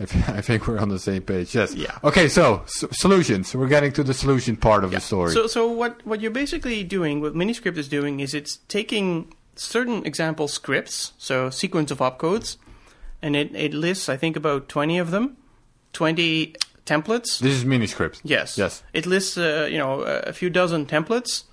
I 0.28 0.38
I 0.38 0.40
think 0.40 0.66
we're 0.66 0.78
on 0.78 0.88
the 0.88 0.98
same 0.98 1.22
page. 1.22 1.54
Yes. 1.54 1.74
Yeah. 1.74 1.98
Okay. 2.02 2.28
So 2.28 2.62
s- 2.64 2.84
solutions. 2.92 3.54
We're 3.54 3.68
getting 3.68 3.92
to 3.92 4.02
the 4.02 4.14
solution 4.14 4.56
part 4.56 4.82
of 4.84 4.92
Yeah. 4.92 4.98
the 4.98 5.04
story. 5.04 5.32
So, 5.32 5.46
so 5.46 5.68
what, 5.68 6.04
what 6.06 6.20
you're 6.20 6.30
basically 6.30 6.82
doing, 6.84 7.20
what 7.20 7.34
Miniscript 7.34 7.76
is 7.76 7.88
doing, 7.88 8.20
is 8.20 8.34
it's 8.34 8.58
taking 8.68 9.32
certain 9.56 10.04
example 10.06 10.48
scripts, 10.48 11.12
so 11.18 11.50
sequence 11.50 11.90
of 11.90 11.98
opcodes, 11.98 12.56
and 13.20 13.36
it, 13.36 13.54
it 13.54 13.74
lists, 13.74 14.08
I 14.08 14.16
think, 14.16 14.36
about 14.36 14.68
20 14.70 14.98
of 14.98 15.10
them, 15.10 15.36
20 15.92 16.54
templates. 16.86 17.38
this 17.40 17.52
is 17.54 17.64
Miniscript. 17.64 18.20
Yes. 18.24 18.56
Yes. 18.56 18.82
It 18.92 19.04
lists, 19.06 19.36
uh, 19.36 19.68
you 19.70 19.78
know, 19.78 20.00
a 20.00 20.32
few 20.32 20.48
dozen 20.50 20.86
templates. 20.86 21.44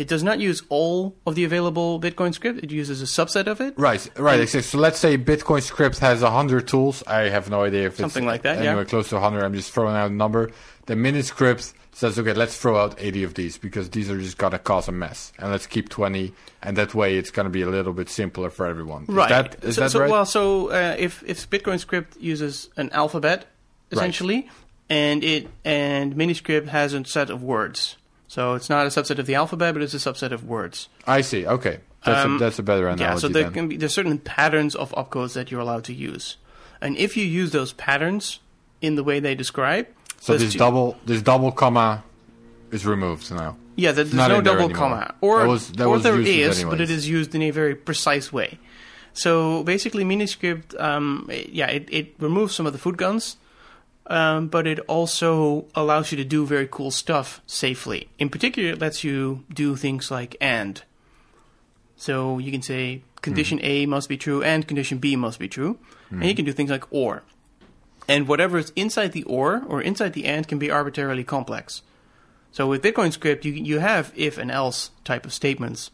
It 0.00 0.08
does 0.08 0.22
not 0.22 0.40
use 0.40 0.62
all 0.70 1.14
of 1.26 1.34
the 1.34 1.44
available 1.44 2.00
Bitcoin 2.00 2.32
script. 2.32 2.64
It 2.64 2.70
uses 2.70 3.02
a 3.02 3.04
subset 3.04 3.46
of 3.46 3.60
it. 3.60 3.74
Right. 3.76 4.08
Right. 4.18 4.48
So 4.48 4.78
let's 4.78 4.98
say 4.98 5.18
Bitcoin 5.18 5.60
Script 5.60 5.98
has 5.98 6.22
hundred 6.22 6.66
tools. 6.68 7.02
I 7.06 7.28
have 7.28 7.50
no 7.50 7.64
idea 7.64 7.82
if 7.82 7.92
it's 7.92 8.00
Something 8.00 8.24
like 8.24 8.40
that, 8.42 8.62
yeah. 8.62 8.70
Anywhere 8.70 8.86
close 8.86 9.10
to 9.10 9.20
hundred. 9.20 9.44
I'm 9.44 9.52
just 9.52 9.72
throwing 9.72 9.94
out 9.94 10.10
a 10.10 10.14
number. 10.14 10.52
The 10.86 10.94
Miniscript 10.94 11.74
says, 11.92 12.18
okay, 12.18 12.32
let's 12.32 12.56
throw 12.56 12.78
out 12.78 12.94
eighty 12.96 13.24
of 13.24 13.34
these 13.34 13.58
because 13.58 13.90
these 13.90 14.10
are 14.10 14.18
just 14.18 14.38
gonna 14.38 14.58
cause 14.58 14.88
a 14.88 14.92
mess, 14.92 15.34
and 15.38 15.50
let's 15.50 15.66
keep 15.66 15.90
twenty, 15.90 16.32
and 16.62 16.78
that 16.78 16.94
way 16.94 17.18
it's 17.18 17.30
gonna 17.30 17.50
be 17.50 17.60
a 17.60 17.68
little 17.68 17.92
bit 17.92 18.08
simpler 18.08 18.48
for 18.48 18.64
everyone. 18.64 19.02
Is 19.02 19.08
Right. 19.10 19.28
that, 19.28 19.62
is 19.62 19.74
so, 19.74 19.80
that 19.82 19.90
so, 19.90 20.00
right? 20.00 20.10
Well, 20.10 20.24
so 20.24 20.70
uh, 20.70 20.96
if 20.98 21.22
if 21.26 21.50
Bitcoin 21.50 21.78
script 21.78 22.16
uses 22.18 22.70
an 22.78 22.88
alphabet 22.92 23.44
essentially, 23.92 24.48
and 24.88 25.22
it 25.22 25.48
and 25.62 26.14
Miniscript 26.14 26.68
has 26.68 26.94
a 26.94 27.04
set 27.04 27.28
of 27.28 27.42
words. 27.42 27.98
So 28.30 28.54
it's 28.54 28.70
not 28.70 28.86
a 28.86 28.90
subset 28.90 29.18
of 29.18 29.26
the 29.26 29.34
alphabet, 29.34 29.74
but 29.74 29.82
it's 29.82 29.92
a 29.92 29.96
subset 29.98 30.30
of 30.30 30.44
words. 30.44 30.88
I 31.04 31.20
see. 31.20 31.44
Okay. 31.44 31.80
That's 32.04 32.24
Um, 32.24 32.36
a, 32.36 32.38
that's 32.38 32.60
a 32.60 32.62
better 32.62 32.86
analogy. 32.86 33.02
yeah. 33.02 33.16
So 33.16 33.26
there 33.26 33.42
then. 33.42 33.52
can 33.52 33.68
be 33.68 33.76
there's 33.76 33.92
certain 33.92 34.18
patterns 34.18 34.76
of 34.76 34.92
opcodes 34.92 35.32
that 35.34 35.50
you're 35.50 35.60
allowed 35.60 35.82
to 35.90 35.92
use, 35.92 36.36
and 36.80 36.96
if 36.96 37.16
you 37.16 37.24
use 37.24 37.50
those 37.50 37.72
patterns 37.72 38.38
in 38.80 38.94
the 38.94 39.02
way 39.02 39.18
they 39.18 39.34
describe, 39.34 39.88
so 40.20 40.36
this 40.38 40.52
two- 40.52 40.58
double 40.60 40.96
this 41.06 41.20
double 41.22 41.50
comma 41.50 42.04
is 42.70 42.86
removed 42.86 43.30
now. 43.34 43.56
Yeah, 43.74 43.90
there's 43.90 44.14
no 44.14 44.22
in 44.26 44.44
there 44.44 44.54
double 44.54 44.70
comma, 44.70 45.12
or 45.20 45.40
That 45.40 45.48
was- 45.48 45.72
that 45.72 45.86
or 45.86 45.98
there 45.98 46.20
useless 46.20 46.62
but 46.70 46.80
it 46.80 46.88
is 46.90 47.08
used 47.08 47.34
in 47.34 47.42
a 47.42 47.50
very 47.50 47.74
precise 47.74 48.32
way. 48.32 48.58
So 49.12 49.64
basically, 49.64 50.04
Miniscript, 50.04 50.78
um, 50.80 51.28
yeah, 51.50 51.66
it, 51.66 51.88
it 51.90 52.14
removes 52.20 52.54
some 52.54 52.64
of 52.66 52.72
the 52.72 52.78
footguns, 52.78 53.36
um, 54.06 54.48
but 54.48 54.66
it 54.66 54.78
also 54.80 55.66
allows 55.74 56.10
you 56.10 56.16
to 56.16 56.24
do 56.24 56.46
very 56.46 56.68
cool 56.70 56.90
stuff 56.90 57.40
safely. 57.46 58.08
In 58.18 58.28
particular, 58.28 58.70
it 58.70 58.80
lets 58.80 59.04
you 59.04 59.44
do 59.52 59.76
things 59.76 60.10
like 60.10 60.36
and. 60.40 60.82
So 61.96 62.38
you 62.38 62.50
can 62.50 62.62
say 62.62 63.02
condition 63.22 63.58
Hmm. 63.58 63.64
A 63.66 63.86
must 63.86 64.08
be 64.08 64.16
true 64.16 64.42
and 64.42 64.66
condition 64.66 64.98
B 64.98 65.16
must 65.16 65.38
be 65.38 65.48
true, 65.48 65.78
and 66.10 66.24
you 66.24 66.34
can 66.34 66.44
do 66.44 66.52
things 66.52 66.70
like 66.70 66.84
or. 66.90 67.22
And 68.08 68.26
whatever 68.26 68.58
is 68.58 68.72
inside 68.74 69.12
the 69.12 69.22
or 69.24 69.62
or 69.68 69.80
inside 69.82 70.14
the 70.14 70.24
and 70.24 70.48
can 70.48 70.58
be 70.58 70.70
arbitrarily 70.70 71.22
complex. 71.22 71.82
So 72.52 72.66
with 72.66 72.82
Bitcoin 72.82 73.12
script, 73.12 73.44
you 73.44 73.52
you 73.52 73.78
have 73.78 74.12
if 74.16 74.38
and 74.38 74.50
else 74.50 74.90
type 75.04 75.24
of 75.24 75.32
statements, 75.32 75.90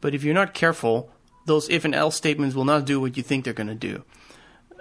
but 0.00 0.14
if 0.14 0.22
you're 0.22 0.34
not 0.34 0.54
careful, 0.54 1.10
those 1.46 1.68
if 1.68 1.84
and 1.84 1.94
else 1.94 2.16
statements 2.16 2.54
will 2.54 2.64
not 2.64 2.84
do 2.84 3.00
what 3.00 3.16
you 3.16 3.22
think 3.22 3.44
they're 3.44 3.52
going 3.52 3.66
to 3.66 3.74
do. 3.74 4.04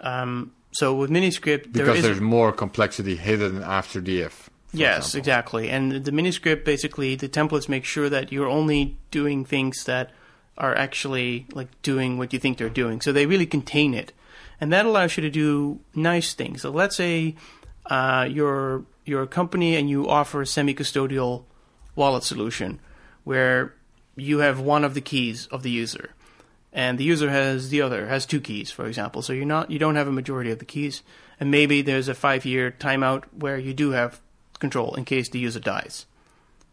Um, 0.01 0.51
so 0.71 0.93
with 0.95 1.09
Miniscript, 1.09 1.73
there 1.73 1.85
Because 1.85 1.97
is 1.99 2.03
there's 2.03 2.21
more 2.21 2.51
complexity 2.51 3.15
hidden 3.15 3.63
after 3.63 3.99
the 4.01 4.21
if. 4.21 4.49
yes, 4.73 5.07
example. 5.07 5.19
exactly. 5.19 5.69
And 5.69 6.05
the 6.05 6.11
Miniscript 6.11 6.63
basically 6.65 7.15
the 7.15 7.29
templates 7.29 7.67
make 7.69 7.85
sure 7.85 8.09
that 8.09 8.31
you're 8.31 8.47
only 8.49 8.97
doing 9.11 9.45
things 9.45 9.83
that 9.85 10.11
are 10.57 10.75
actually 10.75 11.45
like 11.53 11.69
doing 11.81 12.17
what 12.17 12.33
you 12.33 12.39
think 12.39 12.57
they're 12.57 12.69
doing. 12.69 13.01
So 13.01 13.11
they 13.11 13.25
really 13.25 13.45
contain 13.45 13.93
it, 13.93 14.11
and 14.59 14.71
that 14.73 14.85
allows 14.85 15.15
you 15.17 15.21
to 15.21 15.29
do 15.29 15.79
nice 15.95 16.33
things. 16.33 16.61
So 16.63 16.69
let's 16.71 16.95
say 16.95 17.35
uh, 17.87 18.27
you're 18.29 18.83
you're 19.05 19.23
a 19.23 19.27
company 19.27 19.75
and 19.75 19.89
you 19.89 20.07
offer 20.09 20.41
a 20.41 20.45
semi-custodial 20.45 21.43
wallet 21.95 22.23
solution 22.23 22.79
where 23.23 23.73
you 24.15 24.39
have 24.39 24.59
one 24.59 24.83
of 24.83 24.93
the 24.93 25.01
keys 25.01 25.47
of 25.47 25.63
the 25.63 25.69
user 25.71 26.09
and 26.77 26.99
the 26.99 27.03
user 27.03 27.29
has 27.31 27.69
the 27.69 27.81
other 27.81 28.07
has 28.07 28.25
two 28.25 28.39
keys 28.39 28.69
for 28.69 28.85
example. 28.85 29.21
So 29.23 29.33
you're 29.33 29.45
not 29.45 29.71
you 29.71 29.79
don't 29.79 29.95
have 29.95 30.07
a 30.07 30.11
majority 30.11 30.51
of 30.51 30.59
the 30.59 30.65
keys. 30.65 31.01
And 31.39 31.51
maybe 31.51 31.81
there's 31.81 32.07
a 32.07 32.13
5 32.13 32.45
year 32.45 32.71
timeout 32.71 33.23
where 33.31 33.57
you 33.57 33.73
do 33.73 33.91
have 33.91 34.21
control 34.59 34.95
in 34.95 35.03
case 35.03 35.29
the 35.29 35.39
user 35.39 35.59
dies. 35.59 36.05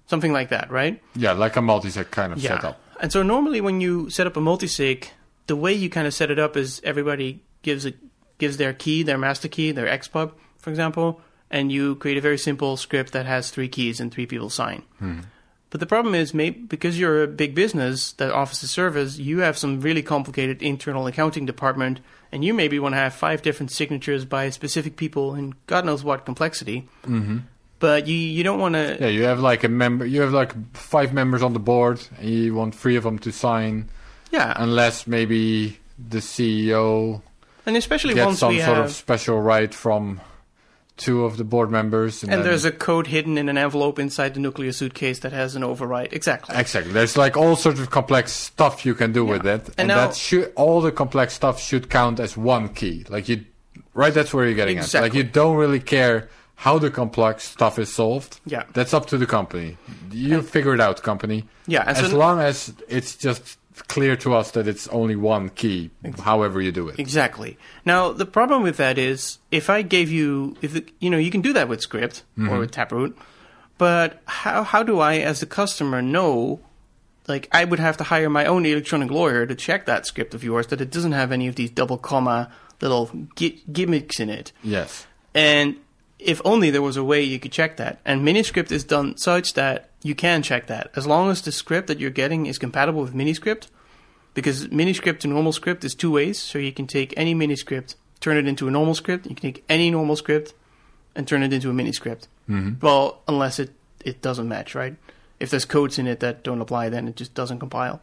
Something 0.07 0.33
like 0.33 0.51
that 0.51 0.71
right? 0.71 1.03
Yeah, 1.17 1.33
like 1.33 1.57
a 1.57 1.63
multi-sig 1.63 2.11
kind 2.11 2.33
of 2.33 2.41
setup. 2.41 2.79
and 3.01 3.11
so 3.11 3.23
normally 3.23 3.61
when 3.61 3.81
you 3.81 4.11
set 4.11 4.27
up 4.27 4.37
a 4.37 4.41
multisig, 4.41 5.09
the 5.47 5.57
way 5.57 5.73
you 5.73 5.89
kind 5.89 6.07
of 6.07 6.15
set 6.15 6.31
it 6.31 6.39
up 6.39 6.57
is 6.57 6.81
everybody 6.85 7.43
gives 7.63 7.87
a 7.87 7.95
gives 8.39 8.59
their 8.59 8.75
key, 8.75 9.03
their 9.03 9.19
master 9.19 9.49
key, 9.49 9.73
their 9.73 9.87
XPub, 9.87 10.33
for 10.59 10.71
example, 10.71 11.21
and 11.51 11.73
you 11.73 11.95
create 11.97 12.19
a 12.19 12.21
very 12.21 12.37
simple 12.37 12.77
script 12.77 13.13
that 13.13 13.27
has 13.27 13.51
three 13.51 13.69
keys 13.69 14.01
and 14.01 14.13
three 14.13 14.27
people 14.27 14.51
sign. 14.51 14.83
Hmm. 14.99 15.21
But 15.75 15.81
the 15.81 15.87
problem 15.87 16.14
is, 16.14 16.33
maybe 16.33 16.61
because 16.61 17.00
you're 17.00 17.25
a 17.25 17.26
big 17.26 17.52
business 17.52 18.12
that 18.12 18.31
offers 18.31 18.62
a 18.62 18.69
service, 18.69 19.19
you 19.19 19.40
have 19.40 19.59
some 19.59 19.81
really 19.81 20.04
complicated 20.04 20.62
internal 20.62 21.09
accounting 21.09 21.47
department, 21.47 21.99
and 22.31 22.45
you 22.45 22.54
maybe 22.54 22.78
want 22.78 22.93
to 22.93 22.97
have 22.97 23.12
five 23.12 23.43
different 23.43 23.73
signatures 23.73 24.25
by 24.25 24.50
specific 24.50 24.95
people 24.95 25.35
in 25.35 25.57
God 25.66 25.85
knows 25.85 26.04
what 26.04 26.25
complexity. 26.25 26.87
Mm-hmm. 27.02 27.38
But 27.81 28.07
you 28.07 28.14
you 28.14 28.45
don't 28.45 28.61
want 28.61 28.76
to. 28.76 28.99
Yeah, 29.00 29.09
you 29.09 29.25
have 29.25 29.40
like 29.40 29.64
a 29.64 29.69
member. 29.69 30.07
You 30.07 30.21
have 30.21 30.33
like 30.33 30.52
five 30.76 31.12
members 31.12 31.43
on 31.43 31.54
the 31.54 31.59
board, 31.59 32.00
and 32.21 32.31
you 32.31 32.54
want 32.54 32.76
three 32.76 32.95
of 32.95 33.02
them 33.02 33.19
to 33.19 33.33
sign, 33.33 33.88
Yeah, 34.31 34.54
unless 34.57 35.09
maybe 35.09 35.81
the 35.99 36.19
CEO 36.19 37.21
and 37.66 37.76
especially 37.76 38.14
gets 38.14 38.38
some 38.38 38.54
sort 38.54 38.76
have. 38.76 38.85
of 38.85 38.93
special 38.93 39.40
right 39.40 39.75
from 39.75 40.21
two 40.97 41.25
of 41.25 41.37
the 41.37 41.45
board 41.45 41.71
members. 41.71 42.23
And, 42.23 42.33
and 42.33 42.41
then- 42.43 42.49
there's 42.49 42.65
a 42.65 42.71
code 42.71 43.09
hidden 43.09 43.37
in 43.37 43.49
an 43.49 43.59
envelope 43.59 43.99
inside 43.99 44.35
the 44.35 44.41
nuclear 44.41 44.73
suitcase 44.73 45.19
that 45.21 45.33
has 45.33 45.57
an 45.57 45.65
override. 45.65 46.13
Exactly. 46.13 46.55
Exactly. 46.57 46.93
There's 46.93 47.17
like 47.17 47.37
all 47.37 47.57
sorts 47.57 47.81
of 47.81 47.91
complex 47.91 48.33
stuff 48.33 48.87
you 48.87 48.95
can 48.95 49.13
do 49.13 49.25
with 49.25 49.45
it, 49.47 49.67
and, 49.71 49.75
And 49.79 49.89
now- 49.89 50.07
that 50.07 50.17
should 50.17 50.53
all 50.57 50.81
the 50.81 50.93
complex 50.93 51.35
stuff 51.35 51.61
should 51.61 51.91
count 51.91 52.21
as 52.21 52.37
one 52.37 52.69
key. 52.69 53.05
Like 53.09 53.29
you, 53.29 53.45
right? 53.93 54.15
That's 54.15 54.33
where 54.33 54.45
you're 54.47 54.55
getting 54.55 54.79
at. 54.79 54.95
Like 54.95 55.15
you 55.15 55.25
don't 55.25 55.57
really 55.57 55.81
care 55.81 56.29
how 56.57 56.79
the 56.79 56.91
complex 56.91 57.43
stuff 57.49 57.81
is 57.81 57.93
solved. 57.93 58.39
Yeah. 58.47 58.63
That's 58.75 58.95
up 58.95 59.07
to 59.07 59.19
the 59.19 59.27
company. 59.27 59.77
You 60.13 60.41
figure 60.43 60.73
it 60.75 60.81
out, 60.81 61.03
company. 61.03 61.45
Yeah, 61.67 61.83
As 61.85 61.99
so- 62.11 62.17
long 62.17 62.39
as 62.39 62.73
it's 62.89 63.17
just 63.17 63.59
clear 63.83 64.16
to 64.16 64.35
us 64.35 64.52
that 64.52 64.69
it's 64.69 64.87
only 64.88 65.16
one 65.16 65.49
key, 65.49 65.90
however 66.21 66.61
you 66.61 66.73
do 66.73 66.88
it. 66.88 66.99
Exactly. 66.99 67.59
Now 67.85 68.12
the 68.12 68.26
problem 68.26 68.62
with 68.62 68.76
that 68.76 68.99
is 68.99 69.38
if 69.50 69.69
I 69.69 69.83
gave 69.83 70.11
you, 70.11 70.57
if 70.62 70.73
the, 70.73 70.85
you 71.00 71.11
know, 71.11 71.19
you 71.19 71.31
can 71.31 71.40
do 71.40 71.52
that 71.52 71.69
with 71.69 71.81
script 71.81 72.23
or 72.38 72.43
mm-hmm. 72.43 72.59
with 72.59 72.71
Taproot, 72.71 73.16
but 73.78 74.23
how 74.26 74.62
how 74.62 74.83
do 74.83 75.00
I, 75.00 75.19
as 75.19 75.43
a 75.43 75.47
customer, 75.47 76.00
know? 76.02 76.61
Like 77.26 77.49
I 77.52 77.64
would 77.64 77.78
have 77.78 77.97
to 77.97 78.04
hire 78.04 78.28
my 78.28 78.45
own 78.45 78.66
electronic 78.66 79.11
lawyer 79.11 79.47
to 79.47 79.54
check 79.54 79.87
that 79.87 80.07
script 80.07 80.35
of 80.35 80.45
yours 80.45 80.66
that 80.66 80.81
it 80.81 80.90
doesn't 80.90 81.12
have 81.12 81.33
any 81.33 81.49
of 81.49 81.54
these 81.57 81.71
double 81.71 81.97
comma 81.97 82.52
little 82.83 83.11
gi- 83.35 83.62
gimmicks 83.73 84.21
in 84.21 84.28
it. 84.28 84.52
Yes. 84.62 85.07
And 85.35 85.76
if 86.25 86.40
only 86.45 86.71
there 86.71 86.83
was 86.83 86.97
a 86.97 87.04
way 87.04 87.23
you 87.23 87.38
could 87.38 87.52
check 87.52 87.76
that. 87.76 88.00
And 88.04 88.26
Miniscript 88.26 88.73
is 88.73 88.85
done 88.85 89.16
such 89.16 89.54
that 89.54 89.90
you 90.02 90.14
can 90.14 90.43
check 90.43 90.66
that. 90.66 90.90
As 90.97 91.07
long 91.07 91.31
as 91.31 91.43
the 91.43 91.52
script 91.52 91.87
that 91.88 92.00
you're 92.00 92.11
getting 92.11 92.47
is 92.47 92.59
compatible 92.59 93.02
with 93.02 93.14
Miniscript, 93.14 93.69
because 94.33 94.69
Miniscript 94.69 95.21
to 95.21 95.28
normal 95.28 95.52
script 95.52 95.85
is 95.85 95.95
two 95.95 96.11
ways. 96.11 96.38
So 96.38 96.59
you 96.59 96.73
can 96.73 96.87
take 96.87 97.14
any 97.16 97.35
Miniscript, 97.35 97.95
turn 98.21 98.37
it 98.37 98.49
into 98.49 98.66
a 98.66 98.71
normal 98.71 98.95
script. 98.95 99.26
You 99.26 99.35
can 99.35 99.52
take 99.52 99.64
any 99.69 99.90
normal 99.90 100.16
script 100.16 100.54
and 101.14 101.28
turn 101.28 101.43
it 101.43 101.52
into 101.52 101.71
a 101.71 101.73
Miniscript. 101.73 102.26
Mm-hmm. 102.49 102.85
Well, 102.85 103.23
unless 103.28 103.59
it, 103.59 103.71
it 104.04 104.21
doesn't 104.23 104.49
match, 104.49 104.75
right? 104.75 104.97
If 105.38 105.50
there's 105.50 105.64
codes 105.64 105.99
in 105.99 106.07
it 106.07 106.21
that 106.21 106.43
don't 106.43 106.61
apply, 106.61 106.88
then 106.88 107.07
it 107.07 107.16
just 107.16 107.35
doesn't 107.35 107.59
compile 107.59 108.00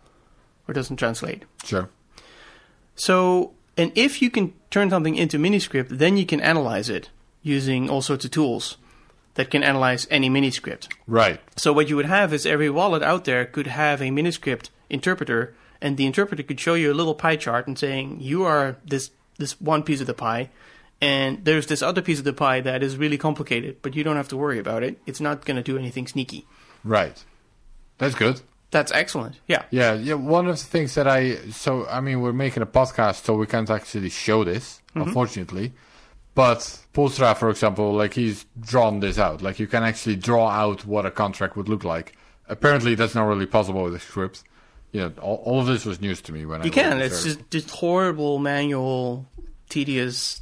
or 0.67 0.73
doesn't 0.73 0.97
translate. 0.97 1.43
Sure. 1.63 1.89
So, 2.95 3.53
and 3.77 3.91
if 3.95 4.21
you 4.21 4.29
can 4.29 4.53
turn 4.69 4.89
something 4.89 5.15
into 5.15 5.37
Miniscript, 5.37 5.89
then 5.89 6.17
you 6.17 6.25
can 6.25 6.39
analyze 6.39 6.89
it 6.89 7.09
using 7.41 7.89
all 7.89 8.01
sorts 8.01 8.25
of 8.25 8.31
tools 8.31 8.77
that 9.36 9.50
can 9.50 9.63
analyze 9.63 10.07
any 10.10 10.29
Miniscript. 10.29 10.89
Right. 11.07 11.39
So 11.55 11.74
what 11.74 11.89
you 11.89 11.95
would 11.95 12.05
have 12.05 12.33
is 12.33 12.45
every 12.45 12.69
wallet 12.69 13.01
out 13.01 13.25
there 13.25 13.45
could 13.45 13.67
have 13.67 14.01
a 14.01 14.10
Miniscript 14.10 14.69
interpreter, 14.89 15.55
and 15.81 15.98
the 15.98 16.05
interpreter 16.05 16.43
could 16.43 16.60
show 16.60 16.74
you 16.74 16.91
a 16.91 16.95
little 16.95 17.15
pie 17.15 17.38
chart 17.38 17.67
and 17.67 17.77
saying 17.77 18.17
you 18.19 18.43
are 18.43 18.77
this 18.86 19.12
this 19.38 19.60
one 19.60 19.83
piece 19.83 20.01
of 20.01 20.07
the 20.07 20.13
pie, 20.13 20.50
and 21.00 21.44
there's 21.46 21.68
this 21.68 21.81
other 21.81 22.01
piece 22.01 22.20
of 22.20 22.25
the 22.25 22.33
pie 22.33 22.59
that 22.61 22.83
is 22.83 22.98
really 22.98 23.18
complicated, 23.18 23.77
but 23.81 23.96
you 23.96 24.03
don't 24.03 24.18
have 24.18 24.27
to 24.27 24.37
worry 24.37 24.59
about 24.59 24.83
it. 24.83 25.00
It's 25.05 25.22
not 25.22 25.46
going 25.46 25.57
to 25.57 25.63
do 25.63 25.77
anything 25.77 26.07
sneaky. 26.07 26.46
Right. 26.83 27.24
That's 27.98 28.15
good. 28.15 28.42
That's 28.72 28.92
excellent. 28.92 29.35
Yeah. 29.48 29.63
Yeah, 29.70 29.94
yeah. 29.94 30.13
One 30.13 30.48
of 30.48 30.57
the 30.57 30.63
things 30.63 30.96
that 30.96 31.07
I 31.07 31.35
so 31.51 31.87
I 31.87 32.01
mean 32.01 32.22
we're 32.22 32.33
making 32.33 32.63
a 32.63 32.68
podcast, 32.68 33.24
so 33.25 33.35
we 33.35 33.48
can't 33.48 33.70
actually 33.70 34.09
show 34.09 34.44
this, 34.44 34.81
mm-hmm. 34.89 35.07
unfortunately. 35.07 35.74
But 36.33 36.59
Poelstra, 36.94 37.35
for 37.35 37.50
example, 37.50 37.94
like 37.94 38.13
he's 38.13 38.46
drawn 38.59 39.00
this 39.00 39.17
out. 39.17 39.41
Like 39.41 39.59
you 39.59 39.67
can 39.67 39.83
actually 39.83 40.15
draw 40.15 40.50
out 40.50 40.85
what 40.85 41.05
a 41.05 41.11
contract 41.11 41.57
would 41.57 41.67
look 41.67 41.83
like. 41.83 42.15
Apparently, 42.48 42.96
that's 42.96 43.15
not 43.15 43.24
really 43.27 43.46
possible 43.46 43.83
with 43.83 43.96
a 43.96 44.00
script. 44.00 44.44
You 44.91 45.01
know, 45.01 45.13
all, 45.22 45.35
all 45.46 45.59
of 45.61 45.67
this 45.67 45.85
was 45.85 46.01
news 46.01 46.22
to 46.22 46.33
me 46.33 46.46
when 46.46 46.61
I 46.61 46.65
You 46.65 46.70
wrote 46.70 46.75
can. 46.75 47.01
It's 47.01 47.24
just 47.24 47.50
just 47.50 47.70
horrible 47.70 48.39
manual, 48.39 49.27
tedious. 49.70 50.41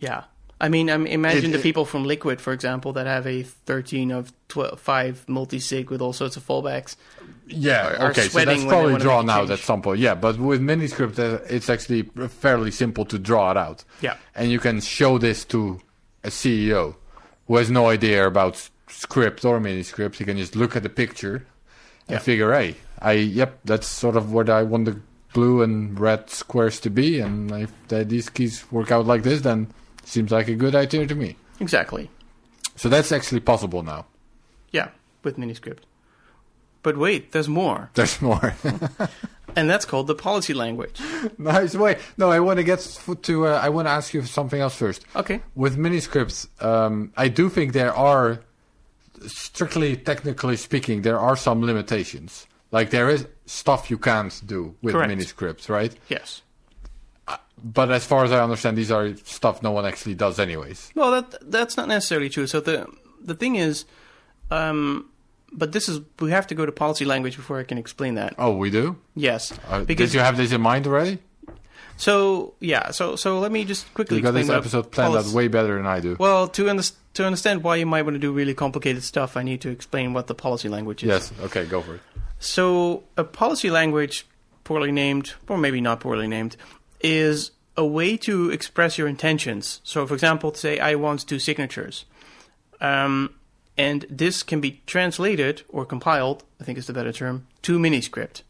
Yeah. 0.00 0.24
I 0.60 0.68
mean, 0.68 0.90
I 0.90 0.96
mean, 0.98 1.06
imagine 1.12 1.46
It- 1.46 1.52
the 1.52 1.58
it- 1.58 1.62
people 1.62 1.84
from 1.86 2.04
Liquid, 2.04 2.40
for 2.40 2.52
example, 2.52 2.92
that 2.92 3.06
have 3.06 3.26
a 3.26 3.42
13 3.42 4.10
of 4.10 4.32
12, 4.48 4.78
5 4.78 5.24
multi-sig 5.28 5.90
with 5.90 6.00
all 6.02 6.12
sorts 6.12 6.36
of 6.36 6.46
fallbacks. 6.46 6.96
Yeah, 7.46 7.86
are- 7.86 7.96
are 7.98 8.10
okay, 8.10 8.28
so 8.28 8.44
that's 8.44 8.64
probably 8.64 8.98
drawn 8.98 9.30
out 9.30 9.50
at 9.50 9.58
some 9.60 9.80
point. 9.82 10.00
Yeah, 10.00 10.14
but 10.14 10.38
with 10.38 10.60
Miniscript, 10.60 11.18
uh, 11.18 11.38
it's 11.48 11.70
actually 11.70 12.02
fairly 12.28 12.70
simple 12.70 13.04
to 13.06 13.18
draw 13.18 13.50
it 13.52 13.56
out. 13.56 13.84
Yeah. 14.02 14.16
And 14.34 14.50
you 14.50 14.58
can 14.60 14.80
show 14.80 15.18
this 15.18 15.44
to 15.46 15.80
a 16.22 16.30
CEO 16.30 16.96
who 17.46 17.56
has 17.56 17.70
no 17.70 17.88
idea 17.88 18.26
about 18.26 18.68
script 18.88 19.44
or 19.44 19.60
Miniscript. 19.60 20.16
He 20.16 20.24
can 20.24 20.36
just 20.36 20.54
look 20.54 20.76
at 20.76 20.82
the 20.82 20.88
picture 20.90 21.36
and 22.06 22.16
Yeah. 22.16 22.18
figure, 22.18 22.52
hey, 22.52 22.74
I 23.00 23.12
yep, 23.12 23.60
that's 23.64 23.86
sort 23.86 24.16
of 24.16 24.30
what 24.30 24.50
I 24.50 24.62
want 24.62 24.84
the 24.84 24.96
blue 25.32 25.62
and 25.62 25.98
red 25.98 26.28
squares 26.28 26.80
to 26.80 26.90
be, 26.90 27.18
and 27.20 27.50
if 27.52 27.70
the, 27.88 28.04
these 28.04 28.28
keys 28.28 28.64
work 28.70 28.90
out 28.92 29.06
like 29.06 29.22
this, 29.22 29.40
then 29.42 29.68
seems 30.10 30.30
like 30.30 30.48
a 30.48 30.54
good 30.54 30.74
idea 30.74 31.06
to 31.06 31.14
me. 31.14 31.36
Exactly. 31.60 32.10
So 32.76 32.88
that's 32.88 33.12
actually 33.12 33.40
possible 33.40 33.82
now. 33.82 34.06
Yeah, 34.70 34.88
with 35.22 35.36
Miniscript. 35.36 35.80
But 36.82 36.96
wait, 36.96 37.32
there's 37.32 37.48
more. 37.48 37.90
There's 37.94 38.22
more. 38.22 38.54
And 39.56 39.68
that's 39.68 39.84
called 39.84 40.06
the 40.06 40.14
policy 40.14 40.54
language. 40.54 41.00
nice. 41.38 41.74
Wait, 41.74 41.98
no, 42.16 42.30
I 42.30 42.40
want 42.40 42.58
to 42.58 42.64
get 42.64 42.80
to. 43.22 43.46
Uh, 43.46 43.60
I 43.62 43.68
want 43.68 43.86
to 43.86 43.90
ask 43.90 44.14
you 44.14 44.22
something 44.22 44.60
else 44.60 44.76
first. 44.76 45.04
Okay. 45.16 45.40
With 45.54 45.76
miniscripts, 45.76 46.48
um, 46.60 47.12
I 47.16 47.28
do 47.28 47.48
think 47.48 47.72
there 47.72 47.94
are, 47.94 48.40
strictly 49.26 49.96
technically 49.96 50.56
speaking, 50.56 51.02
there 51.02 51.18
are 51.18 51.36
some 51.36 51.62
limitations. 51.62 52.46
Like 52.70 52.90
there 52.90 53.10
is 53.10 53.26
stuff 53.46 53.90
you 53.90 53.98
can't 53.98 54.40
do 54.46 54.76
with 54.82 54.94
Correct. 54.94 55.08
miniscripts, 55.08 55.68
right? 55.68 55.94
Yes. 56.08 56.42
But 57.62 57.90
as 57.90 58.04
far 58.06 58.24
as 58.24 58.32
I 58.32 58.42
understand, 58.42 58.76
these 58.76 58.90
are 58.90 59.14
stuff 59.24 59.62
no 59.62 59.70
one 59.70 59.84
actually 59.86 60.14
does, 60.14 60.38
anyways. 60.38 60.90
Well, 60.94 61.10
that 61.10 61.50
that's 61.50 61.76
not 61.76 61.88
necessarily 61.88 62.28
true. 62.28 62.46
So 62.46 62.60
the 62.60 62.86
the 63.20 63.34
thing 63.34 63.56
is, 63.56 63.84
um, 64.50 65.08
but 65.52 65.72
this 65.72 65.88
is 65.88 66.00
we 66.20 66.30
have 66.30 66.46
to 66.48 66.54
go 66.54 66.64
to 66.66 66.72
policy 66.72 67.04
language 67.04 67.36
before 67.36 67.58
I 67.58 67.64
can 67.64 67.78
explain 67.78 68.14
that. 68.14 68.34
Oh, 68.38 68.56
we 68.56 68.70
do. 68.70 68.96
Yes, 69.14 69.52
Uh, 69.68 69.84
because 69.84 70.10
did 70.10 70.18
you 70.18 70.20
have 70.24 70.36
this 70.36 70.52
in 70.52 70.60
mind 70.60 70.86
already? 70.86 71.18
so 71.96 72.54
yeah. 72.60 72.90
So 72.92 73.16
so 73.16 73.38
let 73.40 73.52
me 73.52 73.64
just 73.64 73.92
quickly 73.94 74.16
You 74.16 74.22
got 74.22 74.30
explain 74.36 74.46
this 74.46 74.56
episode 74.56 74.90
planned 74.90 75.16
out 75.16 75.26
way 75.26 75.48
better 75.48 75.76
than 75.76 75.86
I 75.86 76.00
do. 76.00 76.16
Well, 76.18 76.48
to 76.48 76.82
to 77.14 77.26
understand 77.26 77.62
why 77.62 77.76
you 77.76 77.86
might 77.86 78.02
want 78.02 78.14
to 78.14 78.18
do 78.20 78.32
really 78.32 78.54
complicated 78.54 79.02
stuff, 79.02 79.36
I 79.36 79.42
need 79.42 79.60
to 79.62 79.68
explain 79.70 80.12
what 80.14 80.26
the 80.28 80.34
policy 80.34 80.68
language 80.68 81.02
is. 81.02 81.08
Yes. 81.08 81.32
Okay, 81.42 81.66
go 81.66 81.82
for 81.82 81.96
it. 81.96 82.00
So, 82.38 83.02
a 83.18 83.24
policy 83.24 83.68
language, 83.68 84.26
poorly 84.64 84.92
named, 84.92 85.34
or 85.48 85.58
maybe 85.58 85.80
not 85.82 86.00
poorly 86.00 86.26
named, 86.26 86.56
is 87.00 87.52
a 87.76 87.84
way 87.84 88.16
to 88.18 88.50
express 88.50 88.98
your 88.98 89.08
intentions. 89.08 89.80
So, 89.84 90.06
for 90.06 90.14
example, 90.14 90.52
say, 90.54 90.78
I 90.78 90.94
want 90.94 91.26
two 91.26 91.38
signatures. 91.38 92.04
Um, 92.80 93.34
and 93.76 94.04
this 94.10 94.42
can 94.42 94.60
be 94.60 94.82
translated 94.86 95.62
or 95.68 95.86
compiled, 95.86 96.44
I 96.60 96.64
think 96.64 96.78
is 96.78 96.86
the 96.86 96.92
better 96.92 97.12
term, 97.12 97.46
to 97.62 97.78
Miniscript. 97.78 98.42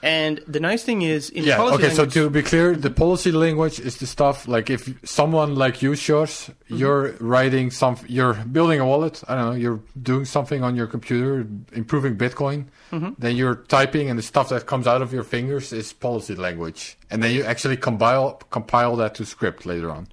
And 0.00 0.40
the 0.46 0.60
nice 0.60 0.84
thing 0.84 1.02
is, 1.02 1.28
in 1.30 1.42
yeah. 1.42 1.56
policy 1.56 1.74
Okay. 1.74 1.88
language, 1.88 2.12
So 2.14 2.22
to 2.22 2.30
be 2.30 2.42
clear, 2.42 2.76
the 2.76 2.90
policy 2.90 3.32
language 3.32 3.80
is 3.80 3.96
the 3.96 4.06
stuff 4.06 4.46
like 4.46 4.70
if 4.70 4.88
someone 5.04 5.56
like 5.56 5.82
you, 5.82 5.92
Sjors, 5.92 6.50
Mm-hmm. 6.50 6.76
you're 6.76 7.12
writing 7.18 7.70
some, 7.70 7.96
you're 8.06 8.34
building 8.34 8.78
a 8.78 8.86
wallet. 8.86 9.22
I 9.26 9.34
don't 9.34 9.44
know. 9.46 9.52
You're 9.56 9.80
doing 10.00 10.24
something 10.26 10.62
on 10.62 10.76
your 10.76 10.86
computer, 10.86 11.46
improving 11.72 12.16
Bitcoin. 12.16 12.66
Mm-hmm. 12.92 13.14
Then 13.18 13.36
you're 13.36 13.56
typing, 13.56 14.08
and 14.10 14.18
the 14.18 14.22
stuff 14.22 14.50
that 14.50 14.66
comes 14.66 14.86
out 14.86 15.02
of 15.02 15.12
your 15.12 15.24
fingers 15.24 15.72
is 15.72 15.92
policy 15.92 16.34
language, 16.36 16.96
and 17.10 17.22
then 17.22 17.32
you 17.34 17.42
actually 17.44 17.76
compile 17.76 18.34
compile 18.50 18.94
that 18.96 19.14
to 19.16 19.24
script 19.24 19.66
later 19.66 19.90
on. 19.90 20.06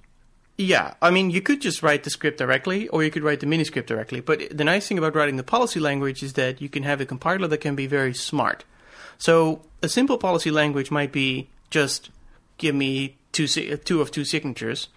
Yeah, 0.58 0.94
I 1.02 1.10
mean, 1.10 1.30
you 1.30 1.42
could 1.42 1.60
just 1.60 1.82
write 1.82 2.02
the 2.04 2.10
script 2.10 2.38
directly, 2.38 2.88
or 2.88 3.04
you 3.04 3.10
could 3.10 3.22
write 3.22 3.40
the 3.40 3.46
miniscript 3.46 3.86
directly. 3.86 4.20
But 4.20 4.56
the 4.56 4.64
nice 4.64 4.88
thing 4.88 4.96
about 4.98 5.14
writing 5.14 5.36
the 5.36 5.42
policy 5.44 5.78
language 5.80 6.22
is 6.22 6.32
that 6.32 6.60
you 6.62 6.68
can 6.70 6.82
have 6.82 7.00
a 7.00 7.06
compiler 7.06 7.46
that 7.48 7.58
can 7.58 7.76
be 7.76 7.86
very 7.86 8.14
smart. 8.14 8.64
So 9.18 9.62
a 9.86 9.88
simple 9.88 10.18
policy 10.18 10.50
language 10.50 10.90
might 10.90 11.12
be 11.12 11.48
just 11.70 12.10
give 12.58 12.74
me 12.74 13.16
two 13.32 13.46
two 13.88 13.98
of 14.02 14.10
two 14.10 14.24
signatures, 14.24 14.88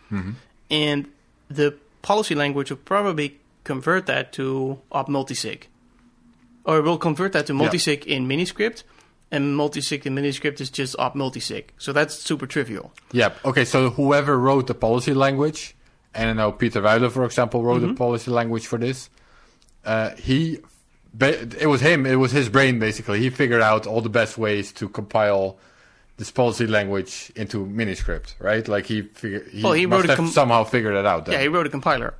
and 0.69 1.07
the 1.49 1.69
policy 2.01 2.35
language 2.35 2.69
will 2.71 2.83
probably 2.93 3.37
convert 3.63 4.05
that 4.05 4.33
to 4.33 4.79
op 4.91 5.07
multisig, 5.09 5.59
or 6.65 6.79
it 6.79 6.83
will 6.83 6.97
convert 6.97 7.31
that 7.33 7.45
to 7.47 7.53
multisig 7.53 8.05
in 8.05 8.27
miniscript, 8.27 8.83
and 9.31 9.55
multisig 9.55 10.05
in 10.05 10.15
miniscript 10.15 10.59
is 10.61 10.69
just 10.69 10.95
op 10.97 11.13
multisig. 11.15 11.63
So 11.77 11.93
that's 11.93 12.15
super 12.15 12.47
trivial. 12.47 12.91
Yeah. 13.11 13.31
Okay. 13.43 13.65
So 13.65 13.89
whoever 13.91 14.37
wrote 14.37 14.67
the 14.67 14.73
policy 14.87 15.13
language, 15.13 15.75
and 16.13 16.29
I 16.29 16.33
know 16.33 16.51
Pieter 16.51 16.81
Wuille, 16.81 17.09
for 17.11 17.25
example, 17.25 17.63
wrote 17.63 17.81
Mm-hmm. 17.81 17.93
the 17.93 18.05
policy 18.05 18.31
language 18.31 18.65
for 18.67 18.79
this. 18.79 19.09
Uh, 19.85 20.09
he, 20.17 20.59
it 21.19 21.67
was 21.67 21.81
him. 21.81 22.05
It 22.05 22.15
was 22.15 22.31
his 22.31 22.49
brain 22.49 22.79
basically. 22.79 23.19
He 23.19 23.29
figured 23.29 23.61
out 23.61 23.87
all 23.87 24.01
the 24.01 24.09
best 24.09 24.37
ways 24.37 24.71
to 24.73 24.89
compile 24.89 25.57
this 26.17 26.31
policy 26.31 26.67
language 26.67 27.31
into 27.35 27.65
Miniscript, 27.65 28.35
right? 28.39 28.67
Like 28.67 28.85
he 28.85 29.03
figured. 29.03 29.47
He, 29.51 29.63
Well, 29.63 29.73
he 29.73 29.85
wrote 29.85 30.07
com- 30.09 30.27
somehow 30.27 30.63
figured 30.65 30.95
it 30.95 31.05
out. 31.05 31.25
Then. 31.25 31.33
Yeah, 31.33 31.41
he 31.41 31.47
wrote 31.47 31.65
a 31.65 31.69
compiler. 31.69 32.13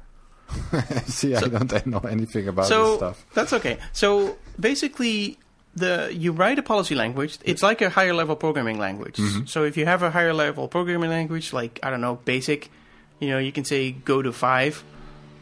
See, 1.06 1.36
I 1.36 1.42
don't 1.42 1.86
know 1.86 2.00
anything 2.00 2.48
about 2.48 2.70
this 2.70 2.96
stuff. 2.98 3.26
that's 3.36 3.54
okay. 3.54 3.78
So 3.94 4.38
basically, 4.60 5.38
the 5.76 6.10
you 6.12 6.32
write 6.32 6.58
a 6.58 6.64
policy 6.64 6.96
language. 6.96 7.38
It's 7.44 7.62
like 7.62 7.82
a 7.82 7.90
higher 7.90 8.14
level 8.14 8.36
programming 8.36 8.80
language. 8.80 9.18
Mm-hmm. 9.18 9.46
So 9.46 9.64
if 9.64 9.78
you 9.78 9.86
have 9.86 10.02
a 10.02 10.10
higher 10.10 10.34
level 10.34 10.68
programming 10.68 11.10
language, 11.10 11.54
like 11.54 11.80
I 11.84 11.90
don't 11.90 12.02
know, 12.02 12.16
Basic, 12.26 12.72
you 13.20 13.30
know, 13.30 13.38
you 13.38 13.52
can 13.52 13.66
say 13.66 13.92
go 13.92 14.22
to 14.22 14.32
five. 14.32 14.84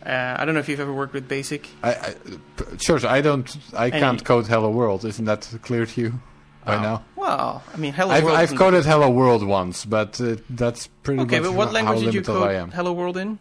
Uh, 0.08 0.36
I 0.40 0.46
don't 0.46 0.54
know 0.54 0.62
if 0.62 0.70
you've 0.70 0.80
ever 0.80 0.94
worked 0.94 1.14
with 1.14 1.28
Basic. 1.28 1.68
I, 1.84 1.92
I, 1.94 2.16
sure, 2.80 3.06
I 3.06 3.20
don't. 3.22 3.58
I 3.74 3.90
can't 3.90 4.24
code 4.24 4.48
Hello 4.48 4.70
World. 4.70 5.04
Isn't 5.04 5.26
that 5.26 5.50
clear 5.64 5.86
to 5.86 6.02
you 6.02 6.14
by 6.66 6.76
Oh. 6.78 6.82
now? 6.82 7.04
Well, 7.18 7.62
I 7.74 7.78
mean, 7.78 7.92
Hello 7.94 8.12
I've, 8.14 8.24
World. 8.24 8.38
I've 8.38 8.56
coded 8.56 8.86
Hello 8.86 9.10
World 9.10 9.44
once, 9.46 9.84
but 9.86 10.20
uh, 10.22 10.38
that's 10.50 10.88
pretty 11.04 11.22
Okay, 11.24 11.40
much 11.40 11.50
but 11.50 11.54
what 11.58 11.74
language 11.74 12.06
did 12.06 12.14
you 12.14 12.22
code. 12.22 12.72
Hello 12.74 12.94
World 12.94 13.18
in? 13.18 13.40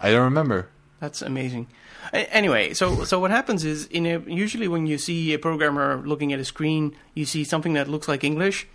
I 0.00 0.10
don't 0.10 0.24
remember. 0.24 0.68
That's 1.00 1.20
amazing. 1.20 1.66
Anyway, 2.12 2.74
so 2.74 3.04
so 3.04 3.18
what 3.20 3.30
happens 3.30 3.64
is 3.64 3.86
in 3.86 4.06
a, 4.06 4.18
usually 4.20 4.68
when 4.68 4.86
you 4.86 4.98
see 4.98 5.32
a 5.34 5.38
programmer 5.38 6.02
looking 6.06 6.32
at 6.32 6.40
a 6.40 6.44
screen, 6.44 6.94
you 7.14 7.24
see 7.26 7.44
something 7.44 7.74
that 7.74 7.86
looks 7.88 8.08
like 8.08 8.24
English, 8.24 8.66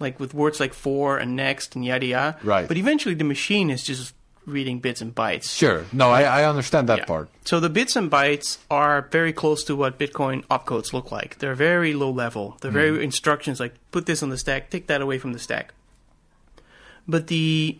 like 0.00 0.20
with 0.20 0.34
words 0.34 0.60
like 0.60 0.74
for 0.74 1.18
and 1.18 1.34
next 1.36 1.74
and 1.76 1.84
yada 1.84 2.06
yada. 2.06 2.38
Right. 2.42 2.68
But 2.68 2.76
eventually 2.76 3.14
the 3.14 3.24
machine 3.24 3.70
is 3.70 3.82
just 3.84 4.14
reading 4.48 4.80
bits 4.80 5.00
and 5.00 5.14
bytes. 5.14 5.56
Sure. 5.56 5.84
No, 5.92 6.10
I, 6.10 6.22
I 6.22 6.44
understand 6.44 6.88
that 6.88 6.98
Yeah. 6.98 7.04
part. 7.04 7.28
So 7.44 7.60
the 7.60 7.68
bits 7.70 7.94
and 7.96 8.10
bytes 8.10 8.58
are 8.70 9.08
very 9.10 9.32
close 9.32 9.62
to 9.64 9.76
what 9.76 9.98
Bitcoin 9.98 10.44
opcodes 10.46 10.92
look 10.92 11.12
like. 11.12 11.38
They're 11.38 11.54
very 11.54 11.92
low 11.94 12.10
level. 12.10 12.56
They're 12.60 12.70
Mm-hmm. 12.70 12.94
very 12.94 13.04
instructions 13.04 13.60
like 13.60 13.74
put 13.90 14.06
this 14.06 14.22
on 14.22 14.30
the 14.30 14.38
stack, 14.38 14.70
take 14.70 14.86
that 14.88 15.00
away 15.00 15.18
from 15.18 15.32
the 15.32 15.38
stack. 15.38 15.72
But 17.06 17.26
the 17.28 17.78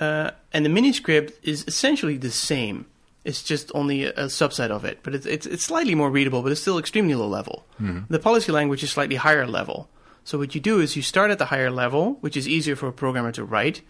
uh, 0.00 0.30
and 0.52 0.64
the 0.64 0.68
mini 0.70 0.92
script 0.92 1.44
is 1.44 1.64
essentially 1.66 2.16
the 2.16 2.30
same. 2.30 2.86
It's 3.24 3.42
just 3.42 3.70
only 3.74 4.04
a, 4.04 4.10
a 4.12 4.24
subset 4.26 4.70
of 4.70 4.84
it, 4.84 5.00
but 5.02 5.14
it's, 5.14 5.26
it's 5.26 5.46
it's 5.46 5.64
slightly 5.64 5.94
more 5.94 6.10
readable, 6.10 6.42
but 6.42 6.52
it's 6.52 6.60
still 6.62 6.78
extremely 6.78 7.14
low 7.14 7.28
level. 7.28 7.66
The 8.08 8.18
policy 8.18 8.52
language 8.52 8.82
is 8.82 8.90
slightly 8.92 9.16
higher 9.16 9.46
level. 9.46 9.88
So 10.24 10.38
what 10.38 10.54
you 10.54 10.60
do 10.60 10.80
is 10.80 10.96
you 10.96 11.02
start 11.02 11.30
at 11.30 11.38
the 11.38 11.46
higher 11.46 11.70
level, 11.70 12.16
which 12.20 12.36
is 12.36 12.46
easier 12.46 12.76
for 12.76 12.88
a 12.88 12.92
programmer 12.92 13.32
to 13.32 13.44
write, 13.44 13.80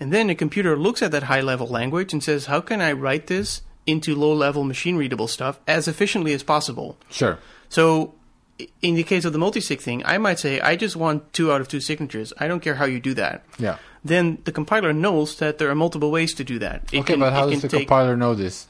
and 0.00 0.12
then 0.12 0.30
a 0.30 0.34
computer 0.34 0.76
looks 0.76 1.02
at 1.02 1.10
that 1.12 1.24
high 1.24 1.40
level 1.40 1.66
language 1.66 2.12
and 2.12 2.22
says, 2.22 2.46
"How 2.46 2.60
can 2.60 2.80
I 2.80 2.92
write 2.92 3.26
this 3.26 3.62
into 3.86 4.14
low 4.14 4.32
level 4.32 4.64
machine 4.64 4.96
readable 4.96 5.28
stuff 5.28 5.58
as 5.66 5.88
efficiently 5.88 6.32
as 6.32 6.42
possible?" 6.42 6.96
Sure. 7.10 7.38
So, 7.68 8.14
in 8.82 8.94
the 8.96 9.02
case 9.04 9.24
of 9.24 9.32
the 9.32 9.38
multi-sig 9.38 9.80
thing, 9.80 10.02
I 10.04 10.18
might 10.18 10.38
say, 10.38 10.60
I 10.60 10.74
just 10.76 10.96
want 10.96 11.32
two 11.32 11.52
out 11.52 11.60
of 11.60 11.68
two 11.68 11.80
signatures. 11.80 12.32
I 12.38 12.48
don't 12.48 12.60
care 12.60 12.74
how 12.76 12.86
you 12.86 12.98
do 13.00 13.14
that. 13.14 13.44
Yeah. 13.58 13.76
Then 14.04 14.38
the 14.44 14.52
compiler 14.52 14.92
knows 14.92 15.38
that 15.38 15.58
there 15.58 15.68
are 15.70 15.74
multiple 15.74 16.10
ways 16.10 16.34
to 16.34 16.44
do 16.44 16.58
that. 16.60 16.82
It 16.92 17.00
Okay, 17.00 17.12
can- 17.14 17.20
but 17.20 17.32
how 17.32 17.48
does 17.50 17.62
the 17.62 17.68
take- 17.68 17.80
compiler 17.86 18.16
know 18.16 18.34
this? 18.34 18.66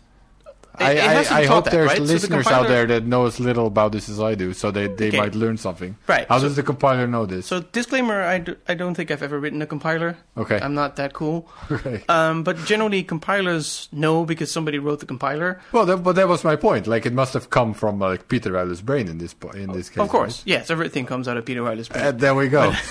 I, 0.81 0.93
it 0.93 0.99
has 1.03 1.29
to 1.29 1.35
I, 1.35 1.39
I 1.41 1.47
hope 1.47 1.65
that, 1.65 1.71
there's 1.73 1.89
right? 1.89 1.97
So 1.99 2.05
the 2.05 2.13
listeners 2.13 2.47
out 2.47 2.69
there 2.69 2.87
that 2.87 3.05
know 3.05 3.27
as 3.27 3.39
little 3.41 3.67
about 3.67 3.93
this 3.93 4.09
as 4.09 4.21
I 4.21 4.35
do, 4.35 4.53
so 4.55 4.71
they, 4.71 4.87
they 4.89 5.09
Okay. 5.09 5.19
might 5.19 5.35
learn 5.35 5.57
something. 5.57 5.97
Right, 6.07 6.27
How 6.29 6.39
so- 6.39 6.45
does 6.49 6.57
the 6.57 6.63
compiler 6.63 7.07
know 7.07 7.27
this? 7.27 7.47
So, 7.47 7.61
disclaimer: 7.61 8.23
I, 8.23 8.39
do, 8.39 8.57
I 8.69 8.75
don't 8.75 8.95
think 8.95 9.11
I've 9.11 9.23
ever 9.23 9.39
written 9.39 9.61
a 9.63 9.67
compiler. 9.67 10.17
Okay. 10.37 10.59
I'm 10.61 10.75
not 10.75 10.97
that 10.97 11.13
cool. 11.13 11.49
Okay. 11.71 12.03
Um, 12.09 12.43
but 12.45 12.57
generally, 12.65 13.03
compilers 13.05 13.89
know 13.93 14.25
because 14.25 14.51
somebody 14.51 14.79
wrote 14.79 15.01
the 15.01 15.07
compiler. 15.07 15.61
Well, 15.73 15.87
that, 15.87 15.99
but 15.99 16.15
that 16.17 16.29
was 16.29 16.43
my 16.45 16.57
point. 16.57 16.87
Like, 16.87 17.07
it 17.07 17.13
must 17.13 17.35
have 17.35 17.51
come 17.51 17.75
from 17.75 17.99
like 17.99 18.29
Pieter 18.29 18.53
Wuille's 18.53 18.81
brain 18.83 19.07
in 19.09 19.19
this 19.19 19.35
po- 19.35 19.51
in 19.51 19.73
this 19.73 19.89
case. 19.91 19.99
Of 19.99 20.09
course, 20.09 20.43
yes, 20.47 20.71
everything 20.71 21.07
comes 21.07 21.29
out 21.29 21.37
of 21.37 21.45
Pieter 21.45 21.63
Wuille's 21.63 21.89
brain. 21.89 22.05
Uh, 22.05 22.13
there 22.13 22.35
we 22.35 22.49
go. 22.49 22.73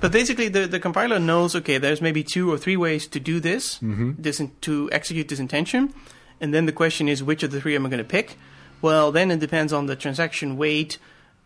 But 0.00 0.12
basically, 0.12 0.48
the, 0.48 0.66
the 0.66 0.80
compiler 0.80 1.18
knows 1.18 1.54
okay, 1.56 1.78
there's 1.78 2.00
maybe 2.00 2.22
two 2.22 2.50
or 2.52 2.58
three 2.58 2.76
ways 2.76 3.06
to 3.08 3.20
do 3.20 3.40
this, 3.40 3.78
Mm-hmm. 3.78 4.12
this 4.18 4.40
in, 4.40 4.52
to 4.62 4.88
execute 4.92 5.28
this 5.28 5.38
intention, 5.40 5.92
and 6.44 6.52
then 6.52 6.66
the 6.66 6.72
question 6.72 7.08
is 7.08 7.22
which 7.22 7.42
of 7.42 7.52
the 7.52 7.58
three 7.58 7.74
am 7.74 7.86
I 7.86 7.88
going 7.88 8.04
to 8.04 8.04
pick? 8.04 8.36
Well, 8.82 9.12
then 9.12 9.30
it 9.30 9.40
depends 9.40 9.72
on 9.72 9.86
the 9.86 9.96
transaction 9.96 10.58
weight 10.58 10.98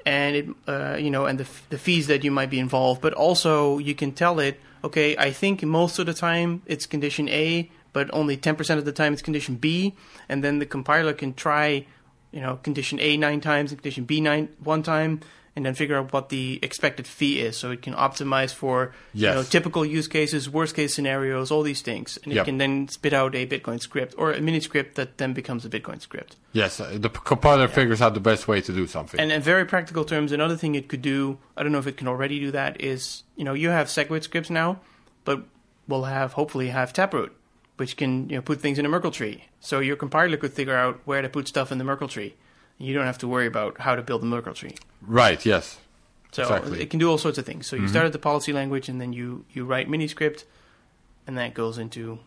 and 0.04 0.34
it, 0.34 0.46
uh, 0.66 0.96
you 0.98 1.08
know, 1.08 1.26
and 1.26 1.38
the 1.38 1.46
the 1.70 1.78
fees 1.78 2.08
that 2.08 2.24
you 2.24 2.32
might 2.32 2.50
be 2.50 2.58
involved. 2.58 3.00
But 3.00 3.12
also, 3.14 3.78
you 3.78 3.94
can 3.94 4.10
tell 4.10 4.40
it, 4.40 4.58
okay, 4.82 5.16
I 5.16 5.30
think 5.30 5.62
most 5.62 6.00
of 6.00 6.06
the 6.06 6.14
time 6.14 6.62
it's 6.66 6.84
condition 6.84 7.28
A, 7.28 7.70
but 7.92 8.10
only 8.12 8.36
ten 8.36 8.56
percent 8.56 8.78
of 8.80 8.86
the 8.86 8.92
time 8.92 9.12
it's 9.12 9.22
condition 9.22 9.54
B, 9.54 9.94
and 10.28 10.42
then 10.42 10.58
the 10.58 10.66
compiler 10.66 11.12
can 11.12 11.32
try, 11.32 11.86
you 12.32 12.40
know, 12.40 12.56
condition 12.56 12.98
A 12.98 13.16
nine 13.16 13.40
times 13.40 13.70
and 13.70 13.80
condition 13.80 14.02
B 14.02 14.20
nine 14.20 14.48
one 14.64 14.82
time, 14.82 15.20
and 15.58 15.66
then 15.66 15.74
figure 15.74 15.96
out 15.96 16.12
what 16.12 16.28
the 16.28 16.60
expected 16.62 17.04
fee 17.04 17.40
is, 17.40 17.56
so 17.56 17.72
it 17.72 17.82
can 17.82 17.92
optimize 17.92 18.54
for 18.54 18.94
you 19.12 19.26
know 19.26 19.42
typical 19.42 19.84
use 19.84 20.06
cases, 20.06 20.48
worst 20.48 20.76
case 20.76 20.94
scenarios, 20.94 21.50
all 21.50 21.62
these 21.62 21.82
things, 21.82 22.16
and 22.22 22.32
it 22.32 22.44
can 22.44 22.58
then 22.58 22.86
spit 22.86 23.12
out 23.12 23.34
a 23.34 23.44
Bitcoin 23.44 23.80
script 23.80 24.14
or 24.16 24.30
a 24.30 24.40
mini 24.40 24.60
script 24.60 24.94
that 24.94 25.18
then 25.18 25.32
becomes 25.32 25.64
a 25.64 25.68
Bitcoin 25.68 26.00
script. 26.00 26.36
yes, 26.52 26.78
uh, 26.78 26.96
the 26.96 27.08
compiler 27.08 27.66
figures 27.66 28.00
out 28.00 28.14
the 28.14 28.20
best 28.20 28.46
way 28.46 28.60
to 28.60 28.72
do 28.72 28.86
something. 28.86 29.18
And 29.18 29.32
in 29.32 29.42
very 29.42 29.64
practical 29.64 30.04
terms, 30.04 30.30
another 30.30 30.56
thing 30.56 30.76
it 30.76 30.86
could 30.88 31.02
do, 31.02 31.38
I 31.56 31.64
don't 31.64 31.72
know 31.72 31.80
if 31.80 31.88
it 31.88 31.96
can 31.96 32.06
already 32.06 32.38
do 32.38 32.52
that, 32.52 32.80
is 32.80 33.24
you 33.34 33.42
know 33.44 33.52
you 33.54 33.70
have 33.70 33.88
SegWit 33.88 34.22
scripts 34.22 34.50
now, 34.50 34.78
but 35.24 35.42
we'll 35.88 36.04
have 36.04 36.34
hopefully 36.34 36.68
have 36.68 36.92
Taproot, 36.92 37.32
which 37.78 37.96
can 37.96 38.28
you 38.30 38.36
know 38.36 38.42
put 38.42 38.60
things 38.60 38.78
in 38.78 38.86
a 38.86 38.88
Merkle 38.88 39.10
tree. 39.10 39.46
So 39.58 39.80
your 39.80 39.96
compiler 39.96 40.36
could 40.36 40.52
figure 40.52 40.76
out 40.76 41.00
where 41.04 41.20
to 41.20 41.28
put 41.28 41.48
stuff 41.48 41.72
in 41.72 41.78
the 41.78 41.84
Merkle 41.84 42.06
tree. 42.06 42.36
You 42.78 42.94
don't 42.94 43.06
have 43.06 43.18
to 43.18 43.28
worry 43.28 43.46
about 43.46 43.80
how 43.80 43.94
to 43.96 44.02
build 44.02 44.22
the 44.22 44.26
Merkle 44.26 44.54
tree. 44.54 44.74
right. 45.02 45.44
Yes. 45.44 45.78
So 46.32 46.42
Exactly. 46.42 46.72
Mm-hmm. 46.72 46.80
it 46.82 46.90
can 46.90 46.98
do 47.00 47.08
all 47.10 47.18
sorts 47.18 47.38
of 47.38 47.46
things. 47.46 47.66
So 47.66 47.74
you 47.76 47.88
start 47.88 48.04
at 48.06 48.12
the 48.12 48.18
policy 48.18 48.52
language, 48.52 48.88
and 48.90 49.00
then 49.00 49.12
you 49.14 49.44
you 49.54 49.64
write 49.64 49.88
mini 49.88 50.06
script, 50.08 50.44
and 51.26 51.38
that 51.38 51.54
goes 51.54 51.78
into 51.78 52.18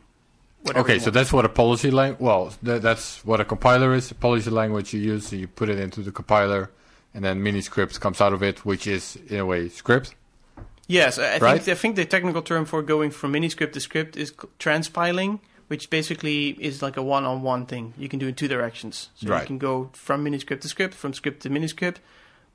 whatever. 0.64 0.84
Okay, 0.84 1.00
so 1.00 1.12
that's 1.12 1.32
what 1.32 1.46
a 1.46 1.50
policy 1.50 1.92
language. 1.92 2.20
Well, 2.20 2.52
th- 2.66 2.82
that's 2.82 3.24
what 3.24 3.40
a 3.40 3.46
compiler 3.46 3.94
is. 3.94 4.10
A 4.12 4.16
policy 4.16 4.50
language 4.50 4.92
you 4.94 5.00
use, 5.14 5.28
so 5.28 5.36
you 5.36 5.48
put 5.48 5.70
it 5.70 5.78
into 5.80 6.02
the 6.02 6.12
compiler, 6.12 6.72
and 7.14 7.24
then 7.24 7.44
miniscript 7.44 8.00
comes 8.00 8.20
out 8.22 8.34
of 8.34 8.42
it, 8.42 8.66
which 8.66 8.88
is 8.88 9.18
in 9.28 9.38
a 9.40 9.46
way 9.46 9.70
script. 9.70 10.16
Yes, 10.88 11.20
I 11.20 11.22
I 11.22 11.30
think 11.34 11.42
Right? 11.44 11.68
I 11.70 11.76
think 11.76 11.96
the 11.96 12.06
technical 12.06 12.42
term 12.42 12.66
for 12.66 12.82
going 12.82 13.12
from 13.12 13.32
miniscript 13.34 13.74
to 13.74 13.80
script 13.80 14.18
is 14.18 14.30
c- 14.30 14.48
transpiling, 14.58 15.40
which 15.72 15.90
basically 15.90 16.50
is 16.60 16.82
like 16.82 16.98
a 16.98 17.02
one-on-one 17.02 17.66
thing. 17.66 17.94
You 17.98 18.10
can 18.10 18.20
do 18.20 18.28
in 18.28 18.36
two 18.36 18.50
directions. 18.50 19.08
So 19.16 19.30
Right. 19.30 19.40
you 19.44 19.48
can 19.48 19.58
go 19.58 19.90
from 19.94 20.22
miniscript 20.26 20.60
to 20.64 20.68
script, 20.68 20.94
from 20.94 21.14
script 21.14 21.44
to 21.44 21.50
miniscript, 21.50 22.00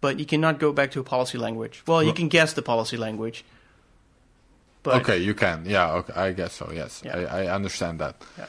but 0.02 0.18
you 0.20 0.26
cannot 0.26 0.58
go 0.58 0.70
back 0.70 0.90
to 0.90 1.00
a 1.00 1.02
policy 1.02 1.38
language. 1.38 1.82
Well, 1.86 2.02
you 2.02 2.12
can 2.12 2.28
guess 2.28 2.52
the 2.52 2.60
policy 2.60 2.98
language. 2.98 3.42
But, 4.82 5.00
okay, 5.00 5.16
you 5.16 5.32
can. 5.32 5.64
Yeah, 5.64 5.92
okay, 6.00 6.12
I 6.14 6.32
guess 6.32 6.52
so. 6.52 6.70
Yes, 6.70 7.00
Yeah. 7.06 7.16
I, 7.16 7.44
I 7.44 7.54
understand 7.54 8.00
that. 8.00 8.16
Yeah. 8.36 8.44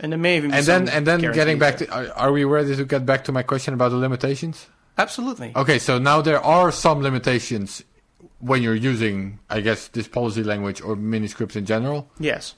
And 0.00 0.12
there 0.12 0.18
may 0.18 0.36
even 0.36 0.50
be 0.50 0.56
And 0.58 0.66
then 0.66 0.88
and 0.90 1.06
then 1.06 1.20
getting 1.32 1.58
back 1.58 1.78
guarantees 1.78 1.88
to, 1.88 2.12
are, 2.20 2.28
are 2.28 2.32
we 2.32 2.44
ready 2.44 2.76
to 2.76 2.84
get 2.84 3.06
back 3.06 3.24
to 3.24 3.32
my 3.32 3.42
question 3.42 3.72
about 3.72 3.92
the 3.92 3.96
limitations? 4.06 4.66
absolutely. 4.98 5.52
Okay, 5.56 5.78
so 5.78 5.98
now 5.98 6.20
there 6.20 6.42
are 6.44 6.70
some 6.70 7.00
limitations 7.00 7.82
when 8.40 8.62
you're 8.62 8.82
using, 8.92 9.38
I 9.48 9.62
guess, 9.62 9.88
this 9.88 10.06
policy 10.06 10.42
language 10.44 10.82
or 10.82 10.96
miniscript 10.96 11.56
in 11.56 11.64
general. 11.64 12.10
Yes. 12.20 12.54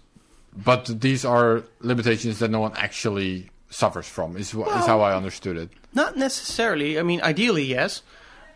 But 0.57 1.01
these 1.01 1.25
are 1.25 1.65
limitations 1.81 2.39
that 2.39 2.51
no 2.51 2.61
one 2.61 2.73
actually 2.77 3.51
suffers 3.71 4.07
from. 4.07 4.37
Is, 4.37 4.55
wha- 4.55 4.67
is 4.79 4.87
how 4.87 5.01
I 5.01 5.17
understood 5.17 5.57
it. 5.57 5.71
Not 5.93 6.17
necessarily. 6.17 6.99
I 6.99 7.03
mean, 7.03 7.21
ideally, 7.23 7.65
yes. 7.65 8.03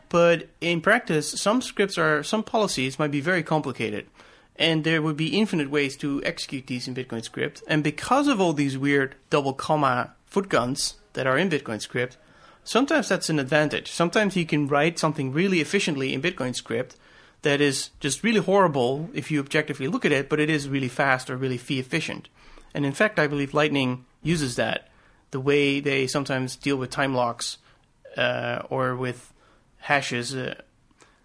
But 0.09 0.49
in 0.61 0.81
practice, 0.81 1.31
some 1.31 1.61
scripts 1.61 1.99
are, 1.99 2.23
some 2.23 2.43
policies 2.43 2.99
might 2.99 3.11
be 3.11 3.21
very 3.21 3.43
complicated. 3.43 4.07
And 4.57 4.83
there 4.83 5.03
would 5.03 5.17
be 5.17 5.39
infinite 5.39 5.71
ways 5.71 5.97
to 5.99 6.23
execute 6.25 6.67
these 6.67 6.89
in 6.89 6.95
Bitcoin 6.95 7.23
script. 7.23 7.63
And 7.69 7.85
because 7.85 8.27
of 8.27 8.41
all 8.41 8.53
these 8.53 8.79
weird 8.79 9.15
double 9.31 9.53
comma 9.53 10.15
footguns 10.27 10.95
that 11.13 11.27
are 11.27 11.39
in 11.39 11.51
Bitcoin 11.51 11.81
script, 11.81 12.17
sometimes 12.65 13.09
that's 13.09 13.29
an 13.31 13.39
advantage. 13.39 13.91
Sometimes 13.91 14.37
you 14.37 14.47
can 14.47 14.67
write 14.67 14.99
something 14.99 15.33
really 15.33 15.61
efficiently 15.61 16.13
in 16.13 16.23
Bitcoin 16.23 16.55
script 16.55 16.97
that 17.43 17.61
is 17.61 17.91
just 18.01 18.23
really 18.23 18.41
horrible 18.41 19.09
if 19.15 19.31
you 19.31 19.41
objectively 19.41 19.89
look 19.89 20.05
at 20.05 20.13
it, 20.13 20.29
but 20.29 20.41
it 20.41 20.51
is 20.51 20.69
really 20.69 20.89
fast 20.89 21.31
or 21.31 21.37
really 21.37 21.59
fee 21.59 21.79
efficient. 21.79 22.29
And 22.75 22.85
in 22.85 22.93
fact, 22.93 23.19
I 23.19 23.27
believe 23.27 23.55
Lightning 23.55 24.05
uses 24.23 24.57
that. 24.57 24.89
The 25.31 25.41
way 25.41 25.81
they 25.81 26.07
sometimes 26.07 26.57
deal 26.57 26.77
with 26.77 26.91
time 26.91 27.15
locks 27.15 27.59
uh, 28.17 28.63
or 28.71 28.97
with 28.97 29.33
hashes 29.79 30.35
uh, 30.35 30.55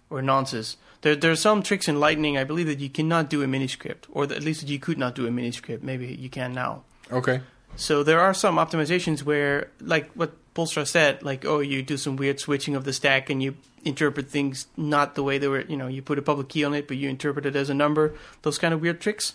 or 0.10 0.22
nonces. 0.22 0.76
There, 1.02 1.16
there 1.16 1.32
are 1.32 1.36
some 1.36 1.64
tricks 1.64 1.88
in 1.88 2.00
Lightning, 2.00 2.38
I 2.38 2.44
believe, 2.44 2.68
that 2.68 2.80
you 2.80 2.90
cannot 2.90 3.30
do 3.30 3.42
in 3.42 3.52
miniscript, 3.52 4.06
or 4.12 4.26
that 4.28 4.38
at 4.38 4.44
least 4.44 4.62
that 4.62 4.70
you 4.70 4.80
could 4.80 4.98
not 4.98 5.16
do 5.16 5.26
in 5.26 5.36
miniscript. 5.36 5.84
Maybe 5.84 6.08
you 6.08 6.30
can 6.30 6.54
now. 6.54 6.84
Okay. 7.12 7.42
So 7.76 8.04
there 8.04 8.20
are 8.20 8.34
some 8.34 8.58
optimizations 8.58 9.24
where, 9.24 9.70
like 9.82 10.12
what 10.14 10.34
Poelstra 10.54 10.88
said, 10.88 11.24
like 11.24 11.46
oh, 11.46 11.60
you 11.60 11.82
do 11.82 11.98
some 11.98 12.16
weird 12.16 12.40
switching 12.40 12.76
of 12.76 12.84
the 12.84 12.94
stack 12.94 13.30
and 13.30 13.42
you 13.42 13.56
interpret 13.84 14.30
things 14.30 14.68
not 14.78 15.16
the 15.16 15.24
way 15.24 15.38
they 15.38 15.48
were. 15.48 15.62
You 15.62 15.78
know, 15.78 15.88
you 15.88 16.02
put 16.02 16.20
a 16.20 16.22
public 16.22 16.50
key 16.50 16.64
on 16.64 16.74
it, 16.74 16.88
but 16.88 16.98
you 16.98 17.10
interpret 17.10 17.46
it 17.46 17.56
as 17.56 17.70
a 17.70 17.74
number. 17.74 18.14
Those 18.42 18.58
kind 18.58 18.74
of 18.74 18.82
weird 18.82 19.02
tricks. 19.02 19.34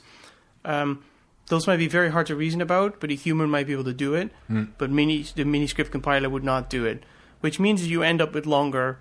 Um, 0.65 1.05
those 1.47 1.67
might 1.67 1.79
be 1.79 1.89
very 1.89 2.11
hard 2.11 2.27
to 2.27 2.37
reason 2.37 2.61
about, 2.61 3.01
but 3.01 3.11
a 3.11 3.15
human 3.15 3.49
might 3.51 3.67
be 3.67 3.73
able 3.73 3.85
to 3.85 3.95
do 3.95 4.15
it. 4.15 4.31
Mm. 4.51 4.69
But 4.77 4.91
mini, 4.91 5.23
the 5.23 5.45
miniscript 5.45 5.91
compiler 5.91 6.29
would 6.29 6.45
not 6.45 6.69
do 6.69 6.85
it, 6.85 7.05
which 7.41 7.59
means 7.59 7.87
you 7.89 8.03
end 8.03 8.21
up 8.21 8.35
with 8.35 8.45
longer, 8.45 8.99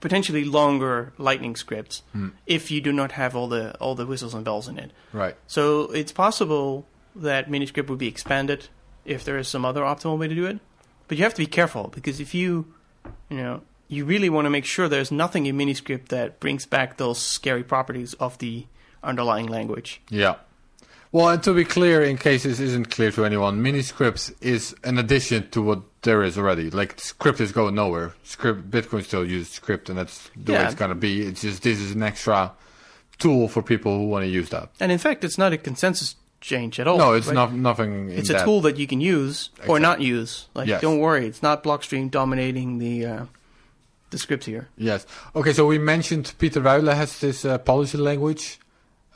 potentially 0.00 0.44
longer 0.44 1.12
Lightning 1.18 1.56
scripts 1.56 2.02
Mm. 2.14 2.32
if 2.46 2.70
you 2.70 2.80
do 2.80 2.92
not 2.92 3.12
have 3.12 3.36
all 3.36 3.48
the 3.48 3.76
all 3.78 3.94
the 3.94 4.06
whistles 4.06 4.32
and 4.34 4.44
bells 4.44 4.68
in 4.68 4.78
it. 4.78 4.92
Right. 5.12 5.36
So 5.46 5.90
it's 5.92 6.12
possible 6.12 6.86
that 7.14 7.50
miniscript 7.50 7.88
would 7.90 7.98
be 7.98 8.08
expanded 8.08 8.68
if 9.04 9.24
there 9.24 9.36
is 9.38 9.48
some 9.48 9.64
other 9.64 9.82
optimal 9.82 10.18
way 10.18 10.28
to 10.28 10.34
do 10.34 10.46
it. 10.46 10.60
But 11.08 11.18
you 11.18 11.24
have 11.24 11.34
to 11.34 11.42
be 11.42 11.46
careful 11.46 11.88
because 11.94 12.20
if 12.20 12.34
you, 12.34 12.72
you 13.28 13.38
know, 13.38 13.62
you 13.88 14.04
really 14.04 14.28
want 14.28 14.44
to 14.46 14.50
make 14.50 14.64
sure 14.64 14.88
there's 14.88 15.10
nothing 15.10 15.46
in 15.46 15.56
miniscript 15.56 16.08
that 16.08 16.40
brings 16.40 16.66
back 16.66 16.96
those 16.98 17.18
scary 17.18 17.64
properties 17.64 18.14
of 18.14 18.38
the 18.38 18.66
underlying 19.02 19.46
language. 19.46 20.00
Yeah. 20.10 20.36
Well, 21.10 21.30
and 21.30 21.42
to 21.44 21.54
be 21.54 21.64
clear, 21.64 22.02
in 22.02 22.18
case 22.18 22.42
this 22.42 22.60
isn't 22.60 22.90
clear 22.90 23.10
to 23.12 23.24
anyone, 23.24 23.62
miniscripts 23.62 24.28
is 24.42 24.74
an 24.84 24.98
addition 24.98 25.48
to 25.50 25.62
what 25.62 25.80
there 26.02 26.22
is 26.22 26.36
already. 26.36 26.68
Like 26.68 27.00
script 27.00 27.40
is 27.40 27.50
going 27.50 27.74
nowhere. 27.76 28.12
Script 28.24 28.70
Bitcoin 28.70 29.04
still 29.04 29.24
uses 29.24 29.48
script, 29.48 29.88
and 29.88 29.98
that's 29.98 30.30
the 30.36 30.52
way 30.52 30.64
it's 30.64 30.74
gonna 30.74 30.94
be. 30.94 31.22
It's 31.22 31.40
just 31.40 31.62
this 31.62 31.80
is 31.80 31.92
an 31.92 32.02
extra 32.02 32.52
tool 33.18 33.48
for 33.48 33.62
people 33.62 33.96
who 33.96 34.08
want 34.08 34.24
to 34.24 34.28
use 34.28 34.50
that. 34.50 34.68
And 34.80 34.92
in 34.92 34.98
fact, 34.98 35.24
it's 35.24 35.38
not 35.38 35.52
a 35.54 35.56
consensus 35.56 36.14
change 36.42 36.78
at 36.78 36.86
all. 36.86 36.98
no, 36.98 37.14
it's 37.14 37.26
right? 37.28 37.34
not 37.34 37.52
nothing. 37.54 38.10
In 38.10 38.18
It's 38.18 38.28
that. 38.28 38.42
a 38.42 38.44
tool 38.44 38.60
that 38.60 38.76
you 38.76 38.86
can 38.86 39.00
use 39.00 39.48
or 39.66 39.78
Exactly. 39.78 39.80
not 39.80 40.00
use. 40.02 40.46
Like, 40.54 40.68
Yes. 40.68 40.82
don't 40.82 40.98
worry, 41.00 41.26
it's 41.26 41.42
not 41.42 41.64
Blockstream 41.64 42.10
dominating 42.10 42.78
the 42.78 43.06
uh, 43.06 43.24
the 44.10 44.18
script 44.18 44.44
here. 44.44 44.68
Yes. 44.76 45.06
Okay, 45.34 45.52
so 45.52 45.66
we 45.66 45.78
mentioned 45.78 46.32
Pieter 46.38 46.60
Wuille 46.60 46.94
has 46.94 47.18
this 47.20 47.44
uh, 47.44 47.58
policy 47.58 47.98
language. 47.98 48.58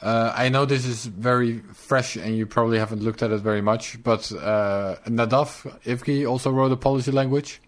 Uh, 0.00 0.32
I 0.34 0.48
know 0.48 0.64
this 0.64 0.84
is 0.84 1.06
very 1.06 1.60
fresh 1.72 2.16
and 2.16 2.36
you 2.36 2.44
probably 2.44 2.78
haven't 2.78 3.02
looked 3.02 3.22
at 3.22 3.30
it 3.30 3.38
very 3.38 3.62
much, 3.62 4.02
but 4.02 4.30
uh, 4.32 4.96
Nadav 5.06 5.78
Ivgi 5.84 6.28
also 6.28 6.50
wrote 6.50 6.72
a 6.72 6.76
policy 6.76 7.12
language. 7.12 7.60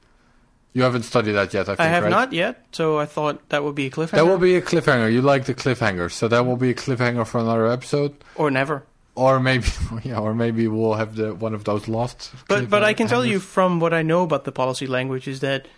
You 0.72 0.82
haven't 0.82 1.04
studied 1.04 1.32
that 1.32 1.54
yet, 1.54 1.68
I 1.68 1.76
think, 1.76 1.80
I 1.80 1.86
have 1.86 2.02
right? 2.02 2.10
not 2.10 2.32
yet, 2.32 2.66
so 2.72 2.98
I 2.98 3.06
thought 3.06 3.48
that 3.50 3.62
would 3.62 3.76
be 3.76 3.86
a 3.86 3.90
cliffhanger. 3.90 4.10
That 4.10 4.26
will 4.26 4.38
be 4.38 4.56
a 4.56 4.60
cliffhanger. 4.62 5.12
You 5.12 5.22
like 5.22 5.44
the 5.44 5.54
cliffhanger, 5.54 6.10
so 6.10 6.26
that 6.26 6.44
will 6.44 6.56
be 6.56 6.70
a 6.70 6.74
cliffhanger 6.74 7.24
for 7.24 7.38
another 7.38 7.68
episode, 7.68 8.16
or 8.34 8.50
never. 8.50 8.82
or 9.14 9.38
maybe, 9.38 9.68
yeah, 10.02 10.18
or 10.18 10.34
maybe 10.34 10.66
we'll 10.66 10.94
have 10.94 11.14
the 11.14 11.32
one 11.32 11.54
of 11.54 11.62
those 11.62 11.86
lost. 11.86 12.32
But 12.48 12.68
but 12.68 12.82
I 12.82 12.92
can 12.92 13.06
tell 13.06 13.24
you 13.24 13.38
from 13.38 13.78
what 13.78 13.94
I 13.94 14.02
know 14.02 14.24
about 14.24 14.42
the 14.42 14.50
policy 14.50 14.88
language 14.88 15.28
is 15.28 15.38
that 15.38 15.68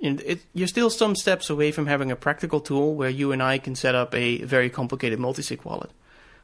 it, 0.00 0.40
you're 0.54 0.68
still 0.68 0.90
some 0.90 1.16
steps 1.16 1.48
away 1.50 1.72
from 1.72 1.86
having 1.86 2.10
a 2.10 2.16
practical 2.16 2.60
tool 2.60 2.94
where 2.94 3.10
you 3.10 3.32
and 3.32 3.42
I 3.42 3.58
can 3.58 3.74
set 3.74 3.94
up 3.94 4.14
a 4.14 4.42
very 4.42 4.70
complicated 4.70 5.18
multisig 5.18 5.64
wallet. 5.64 5.90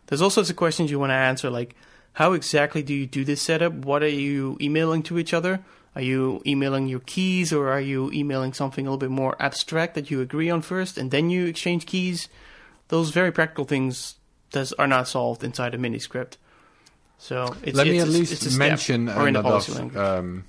There's 0.07 0.23
all 0.23 0.31
sorts 0.31 0.51
of 0.51 0.57
questions 0.57 0.91
you 0.91 0.99
want 0.99 1.11
to 1.11 1.15
answer, 1.15 1.51
like 1.51 1.75
how 2.15 2.33
exactly 2.33 2.83
do 2.83 2.93
you 2.95 3.07
do 3.07 3.25
this 3.25 3.41
setup? 3.41 3.73
What 3.73 4.03
are 4.03 4.09
you 4.09 4.59
emailing 4.61 5.03
to 5.05 5.19
each 5.19 5.33
other? 5.33 5.61
Are 5.95 6.03
you 6.03 6.41
emailing 6.47 6.89
your 6.89 7.01
keys, 7.01 7.53
or 7.53 7.69
are 7.69 7.81
you 7.81 8.11
emailing 8.13 8.55
something 8.55 8.87
a 8.87 8.91
little 8.91 8.99
bit 8.99 9.11
more 9.11 9.37
abstract 9.39 9.95
that 9.95 10.11
you 10.11 10.23
agree 10.23 10.49
on 10.49 10.63
first, 10.63 10.97
and 10.97 11.11
then 11.11 11.29
you 11.29 11.47
exchange 11.47 11.85
keys? 11.85 12.29
Those 12.89 13.11
very 13.11 13.31
practical 13.31 13.67
things 13.67 14.15
does, 14.51 14.73
are 14.75 14.87
not 14.87 15.07
solved 15.09 15.45
inside 15.45 15.75
a 15.75 15.79
mini 15.79 15.99
script. 15.99 16.39
So 17.19 17.55
it's, 17.63 17.77
Let 17.77 17.87
it's 17.87 17.93
me 17.93 18.01
at 18.01 18.09
least 18.09 18.59
mention 18.59 19.09
or 19.09 19.29
in 19.29 19.35
the 19.35 19.43
policy 19.43 19.73
Nadav's, 19.73 19.79
language. 19.79 19.97
um, 19.97 20.45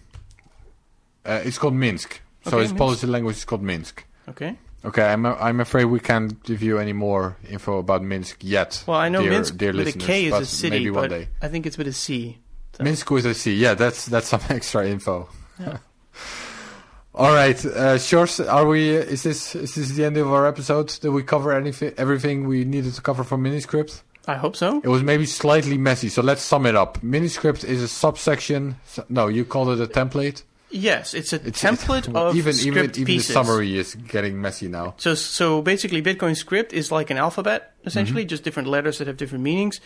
uh, 1.26 1.42
it's 1.44 1.58
called 1.58 1.74
Minsc. 1.74 2.20
So 2.46 2.58
Okay, 2.58 2.62
his 2.64 2.74
Minsc. 2.74 2.78
policy 2.78 3.08
language 3.08 3.38
is 3.38 3.46
called 3.46 3.64
Minsc. 3.64 3.94
Okay. 4.30 4.58
Okay, 4.86 5.04
I'm 5.04 5.26
I'm 5.26 5.60
afraid 5.62 5.86
we 5.86 6.00
can't 6.00 6.44
give 6.44 6.62
you 6.62 6.78
any 6.78 6.92
more 6.94 7.38
info 7.50 7.78
about 7.78 8.02
Minsc 8.02 8.36
yet. 8.42 8.84
Well, 8.86 8.98
I 8.98 9.08
know 9.10 9.22
dear, 9.22 9.32
Minsk 9.32 9.58
dear 9.58 9.72
with 9.74 9.88
a 9.88 9.98
K 9.98 10.26
is 10.26 10.34
a 10.34 10.46
city, 10.46 10.80
maybe 10.80 10.90
but 10.90 11.00
one 11.00 11.10
day. 11.10 11.28
I 11.42 11.48
think 11.48 11.66
it's 11.66 11.78
with 11.78 11.88
a 11.88 11.94
C. 11.94 12.38
So- 12.78 12.84
Minsc 12.84 13.10
with 13.10 13.26
a 13.26 13.34
C. 13.34 13.54
Yeah, 13.56 13.76
that's 13.76 14.06
that's 14.08 14.28
some 14.28 14.42
extra 14.50 14.86
info. 14.88 15.30
Yeah. 15.60 15.78
All 17.16 17.32
right, 17.32 17.64
uh, 17.64 17.98
Sjors, 18.00 18.44
are 18.52 18.66
we? 18.66 18.90
Is 18.90 19.22
this 19.22 19.56
is 19.56 19.76
this 19.76 19.90
the 19.92 20.04
end 20.04 20.18
of 20.18 20.32
our 20.34 20.48
episode? 20.48 20.88
Did 21.00 21.10
we 21.10 21.22
cover 21.22 21.54
anything, 21.54 21.94
everything 21.96 22.48
we 22.48 22.66
needed 22.66 22.96
to 22.96 23.02
cover 23.02 23.24
for 23.24 23.38
Miniscript? 23.38 24.02
I 24.28 24.36
hope 24.36 24.56
so. 24.56 24.82
It 24.84 24.88
was 24.88 25.04
maybe 25.04 25.26
slightly 25.28 25.78
messy, 25.78 26.10
so 26.10 26.24
let's 26.24 26.42
sum 26.42 26.66
it 26.66 26.76
up. 26.76 26.98
Miniscript 27.02 27.64
is 27.64 27.84
a 27.84 27.88
subsection. 27.88 28.78
No, 29.10 29.28
you 29.28 29.46
called 29.46 29.70
it 29.70 29.80
a 29.82 29.86
template. 29.88 30.42
Yes, 30.76 31.14
it's 31.14 31.32
a 31.34 31.36
It's 31.48 31.62
template 31.62 32.08
it's- 32.10 32.16
of 32.16 32.36
even 32.36 32.54
script 32.54 32.68
even 32.78 32.90
even 32.92 33.06
pieces. 33.06 33.28
the 33.28 33.34
summary 33.34 33.78
is 33.78 33.94
getting 33.96 34.42
messy 34.42 34.68
now. 34.68 34.96
So, 34.98 35.14
so 35.14 35.62
basically, 35.62 36.02
Bitcoin 36.02 36.36
script 36.36 36.74
is 36.74 36.92
like 36.92 37.12
an 37.12 37.18
alphabet, 37.18 37.74
essentially, 37.86 38.26
just 38.26 38.44
different 38.44 38.68
letters 38.70 38.98
that 38.98 39.06
have 39.08 39.18
different 39.18 39.44
meanings. 39.44 39.80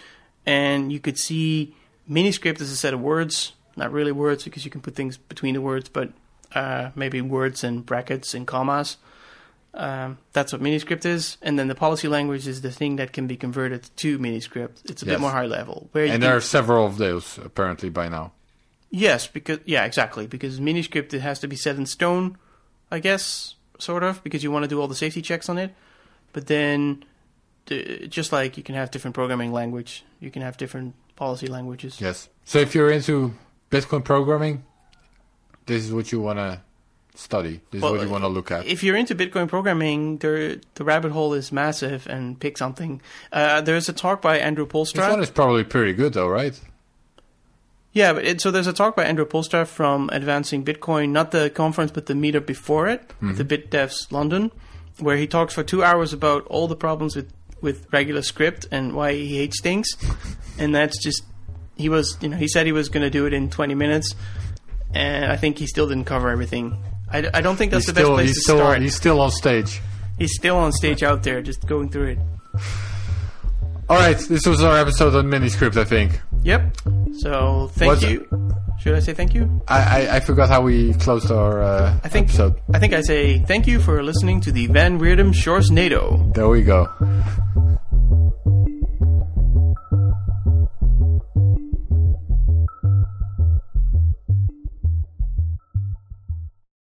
And 0.45 0.91
you 0.93 1.00
could 1.02 1.17
see 1.17 1.76
miniscript 2.10 2.62
as 2.62 2.71
a 2.71 2.76
set 2.78 2.93
of 2.93 3.02
words, 3.02 3.52
not 3.76 3.91
really 3.91 4.13
words 4.13 4.45
because 4.45 4.63
you 4.63 4.71
can 4.71 4.80
put 4.80 4.95
things 4.95 5.17
between 5.17 5.54
the 5.56 5.62
words, 5.62 5.89
but 5.89 6.10
uh, 6.56 6.91
maybe 6.95 7.19
words 7.19 7.65
and 7.65 7.86
brackets 7.86 8.34
and 8.34 8.47
commas. 8.47 8.95
Um, 9.73 10.17
that's 10.32 10.54
what 10.54 10.62
miniscript 10.62 11.06
is. 11.06 11.38
And 11.41 11.60
then 11.60 11.67
the 11.67 11.76
policy 11.76 12.08
language 12.08 12.47
is 12.47 12.62
the 12.62 12.71
thing 12.71 12.95
that 12.95 13.12
can 13.12 13.28
be 13.28 13.36
converted 13.36 13.89
to 13.97 14.17
miniscript. 14.19 14.89
It's 14.89 15.04
a 15.04 15.06
Yes. 15.06 15.15
bit 15.15 15.19
more 15.19 15.32
high 15.32 15.45
level. 15.45 15.89
Where 15.91 16.06
you 16.06 16.12
And 16.13 16.21
can- 16.21 16.30
there 16.30 16.38
are 16.38 16.41
several 16.41 16.86
of 16.86 16.97
those 16.97 17.38
apparently 17.43 17.89
by 17.89 18.08
now. 18.08 18.32
Yes, 18.89 19.28
because 19.28 19.60
yeah, 19.65 19.86
exactly. 19.86 20.28
Because 20.28 20.60
miniscript 20.60 21.13
it 21.13 21.19
has 21.19 21.39
to 21.39 21.47
be 21.47 21.56
set 21.56 21.76
in 21.76 21.86
stone, 21.86 22.38
I 22.91 23.00
guess, 23.00 23.56
sort 23.80 24.04
of, 24.04 24.23
because 24.23 24.43
you 24.43 24.52
want 24.52 24.63
to 24.63 24.69
do 24.69 24.80
all 24.80 24.88
the 24.88 24.95
safety 24.95 25.21
checks 25.21 25.50
on 25.50 25.58
it. 25.58 25.76
But 26.34 26.47
then, 26.47 27.04
just 27.67 28.32
like 28.32 28.58
you 28.58 28.63
can 28.63 28.76
have 28.76 28.91
different 28.91 29.15
programming 29.15 29.52
language, 29.52 30.06
you 30.19 30.32
can 30.32 30.41
have 30.41 30.58
different 30.58 30.95
policy 31.15 31.47
languages. 31.47 32.00
Yes. 32.00 32.30
So 32.45 32.60
if 32.60 32.76
you're 32.76 32.91
into 32.91 33.34
Bitcoin 33.71 34.04
programming, 34.04 34.63
this 35.65 35.84
is 35.84 35.93
what 35.93 36.12
you 36.12 36.21
want 36.21 36.39
to 36.39 36.62
study. 37.15 37.62
This 37.71 37.82
Well, 37.82 37.93
is 37.95 38.00
what 38.00 38.06
you 38.06 38.12
want 38.12 38.23
to 38.23 38.30
look 38.30 38.52
at. 38.52 38.65
If 38.67 38.84
you're 38.84 38.95
into 38.95 39.15
Bitcoin 39.15 39.47
programming, 39.50 40.17
the 40.17 40.62
the 40.76 40.84
rabbit 40.84 41.12
hole 41.12 41.34
is 41.34 41.52
massive, 41.52 42.08
and 42.08 42.39
pick 42.39 42.58
something. 42.58 43.02
Uh, 43.32 43.62
there's 43.62 43.89
a 43.89 43.93
talk 43.93 44.21
by 44.21 44.38
Andrew 44.38 44.65
Poelstra. 44.65 44.93
This 44.93 45.10
one 45.10 45.23
is 45.23 45.30
probably 45.32 45.63
pretty 45.63 45.93
good, 45.93 46.13
though, 46.13 46.28
right? 46.28 46.60
Yeah, 47.98 48.14
but 48.14 48.26
it, 48.26 48.42
so 48.42 48.52
there's 48.52 48.68
a 48.68 48.74
talk 48.74 48.96
by 48.96 49.06
Andrew 49.06 49.26
Poelstra 49.26 49.66
from 49.66 50.12
Advancing 50.14 50.64
Bitcoin, 50.64 51.10
not 51.10 51.32
the 51.32 51.50
conference, 51.50 51.90
but 51.90 52.06
the 52.06 52.14
meetup 52.14 52.46
before 52.46 52.88
it, 52.88 53.08
mm-hmm. 53.08 53.34
the 53.34 53.44
BitDevs 53.44 54.12
London, 54.12 54.52
where 55.00 55.18
he 55.18 55.26
talks 55.26 55.56
for 55.56 55.64
two 55.64 55.84
hours 55.84 56.14
about 56.14 56.46
all 56.46 56.68
the 56.68 56.76
problems 56.76 57.16
with, 57.16 57.34
with 57.60 57.92
regular 57.92 58.22
script 58.22 58.68
and 58.70 58.94
why 58.94 59.14
he 59.14 59.38
hates 59.38 59.60
things. 59.62 59.88
and 60.60 60.76
that's 60.76 61.04
just, 61.04 61.24
he 61.76 61.90
was, 61.90 62.20
you 62.22 62.30
know, 62.30 62.38
he 62.38 62.48
said 62.48 62.68
he 62.68 62.72
was 62.72 62.88
going 62.88 63.02
to 63.02 63.10
do 63.10 63.26
it 63.26 63.34
in 63.34 63.50
20 63.50 63.74
minutes, 63.74 64.14
and 64.94 65.32
I 65.32 65.36
think 65.36 65.58
he 65.58 65.66
still 65.66 65.88
didn't 65.88 66.06
cover 66.06 66.30
everything. 66.30 66.78
I, 67.12 67.28
I 67.34 67.42
don't 67.42 67.56
think 67.56 67.72
that's 67.72 67.88
he's 67.88 67.96
the 67.96 68.00
best 68.00 68.12
place 68.12 68.28
he's 68.28 68.36
to 68.36 68.42
still 68.42 68.58
start. 68.58 68.82
he's 68.84 68.96
still 68.96 69.20
on 69.20 69.32
stage. 69.32 69.82
He's 70.20 70.36
still 70.36 70.58
on 70.58 70.72
stage 70.72 71.02
out 71.02 71.24
there, 71.24 71.42
just 71.42 71.66
going 71.66 71.90
through 71.90 72.10
it. 72.10 72.20
All 73.90 73.98
right, 73.98 74.20
this 74.20 74.46
was 74.46 74.62
our 74.62 74.78
episode 74.78 75.16
on 75.16 75.32
Miniscript. 75.32 75.78
I 75.78 75.86
think 75.86 76.20
Yep. 76.43 76.78
So 77.19 77.69
thank 77.73 78.02
you. 78.04 78.28
Should 78.80 78.93
I 78.95 79.00
say 79.00 79.13
thank 79.13 79.34
you? 79.34 79.62
I 79.67 79.80
I, 80.08 80.15
I 80.17 80.19
forgot 80.19 80.50
how 80.50 80.62
we 80.62 80.93
closed 80.95 81.32
our 81.32 81.62
uh, 81.62 82.00
I 82.04 82.10
think 82.10 82.28
episode. 82.30 82.62
I 82.73 82.80
think 82.80 82.93
I 82.93 83.02
say 83.02 83.39
thank 83.39 83.67
you 83.67 83.80
for 83.80 84.04
listening 84.04 84.39
to 84.41 84.52
the 84.52 84.67
Van 84.67 85.00
Wirdum 85.00 85.34
Sjorsnado. 85.34 86.34
There 86.34 86.47
we 86.47 86.62
go. 86.62 86.88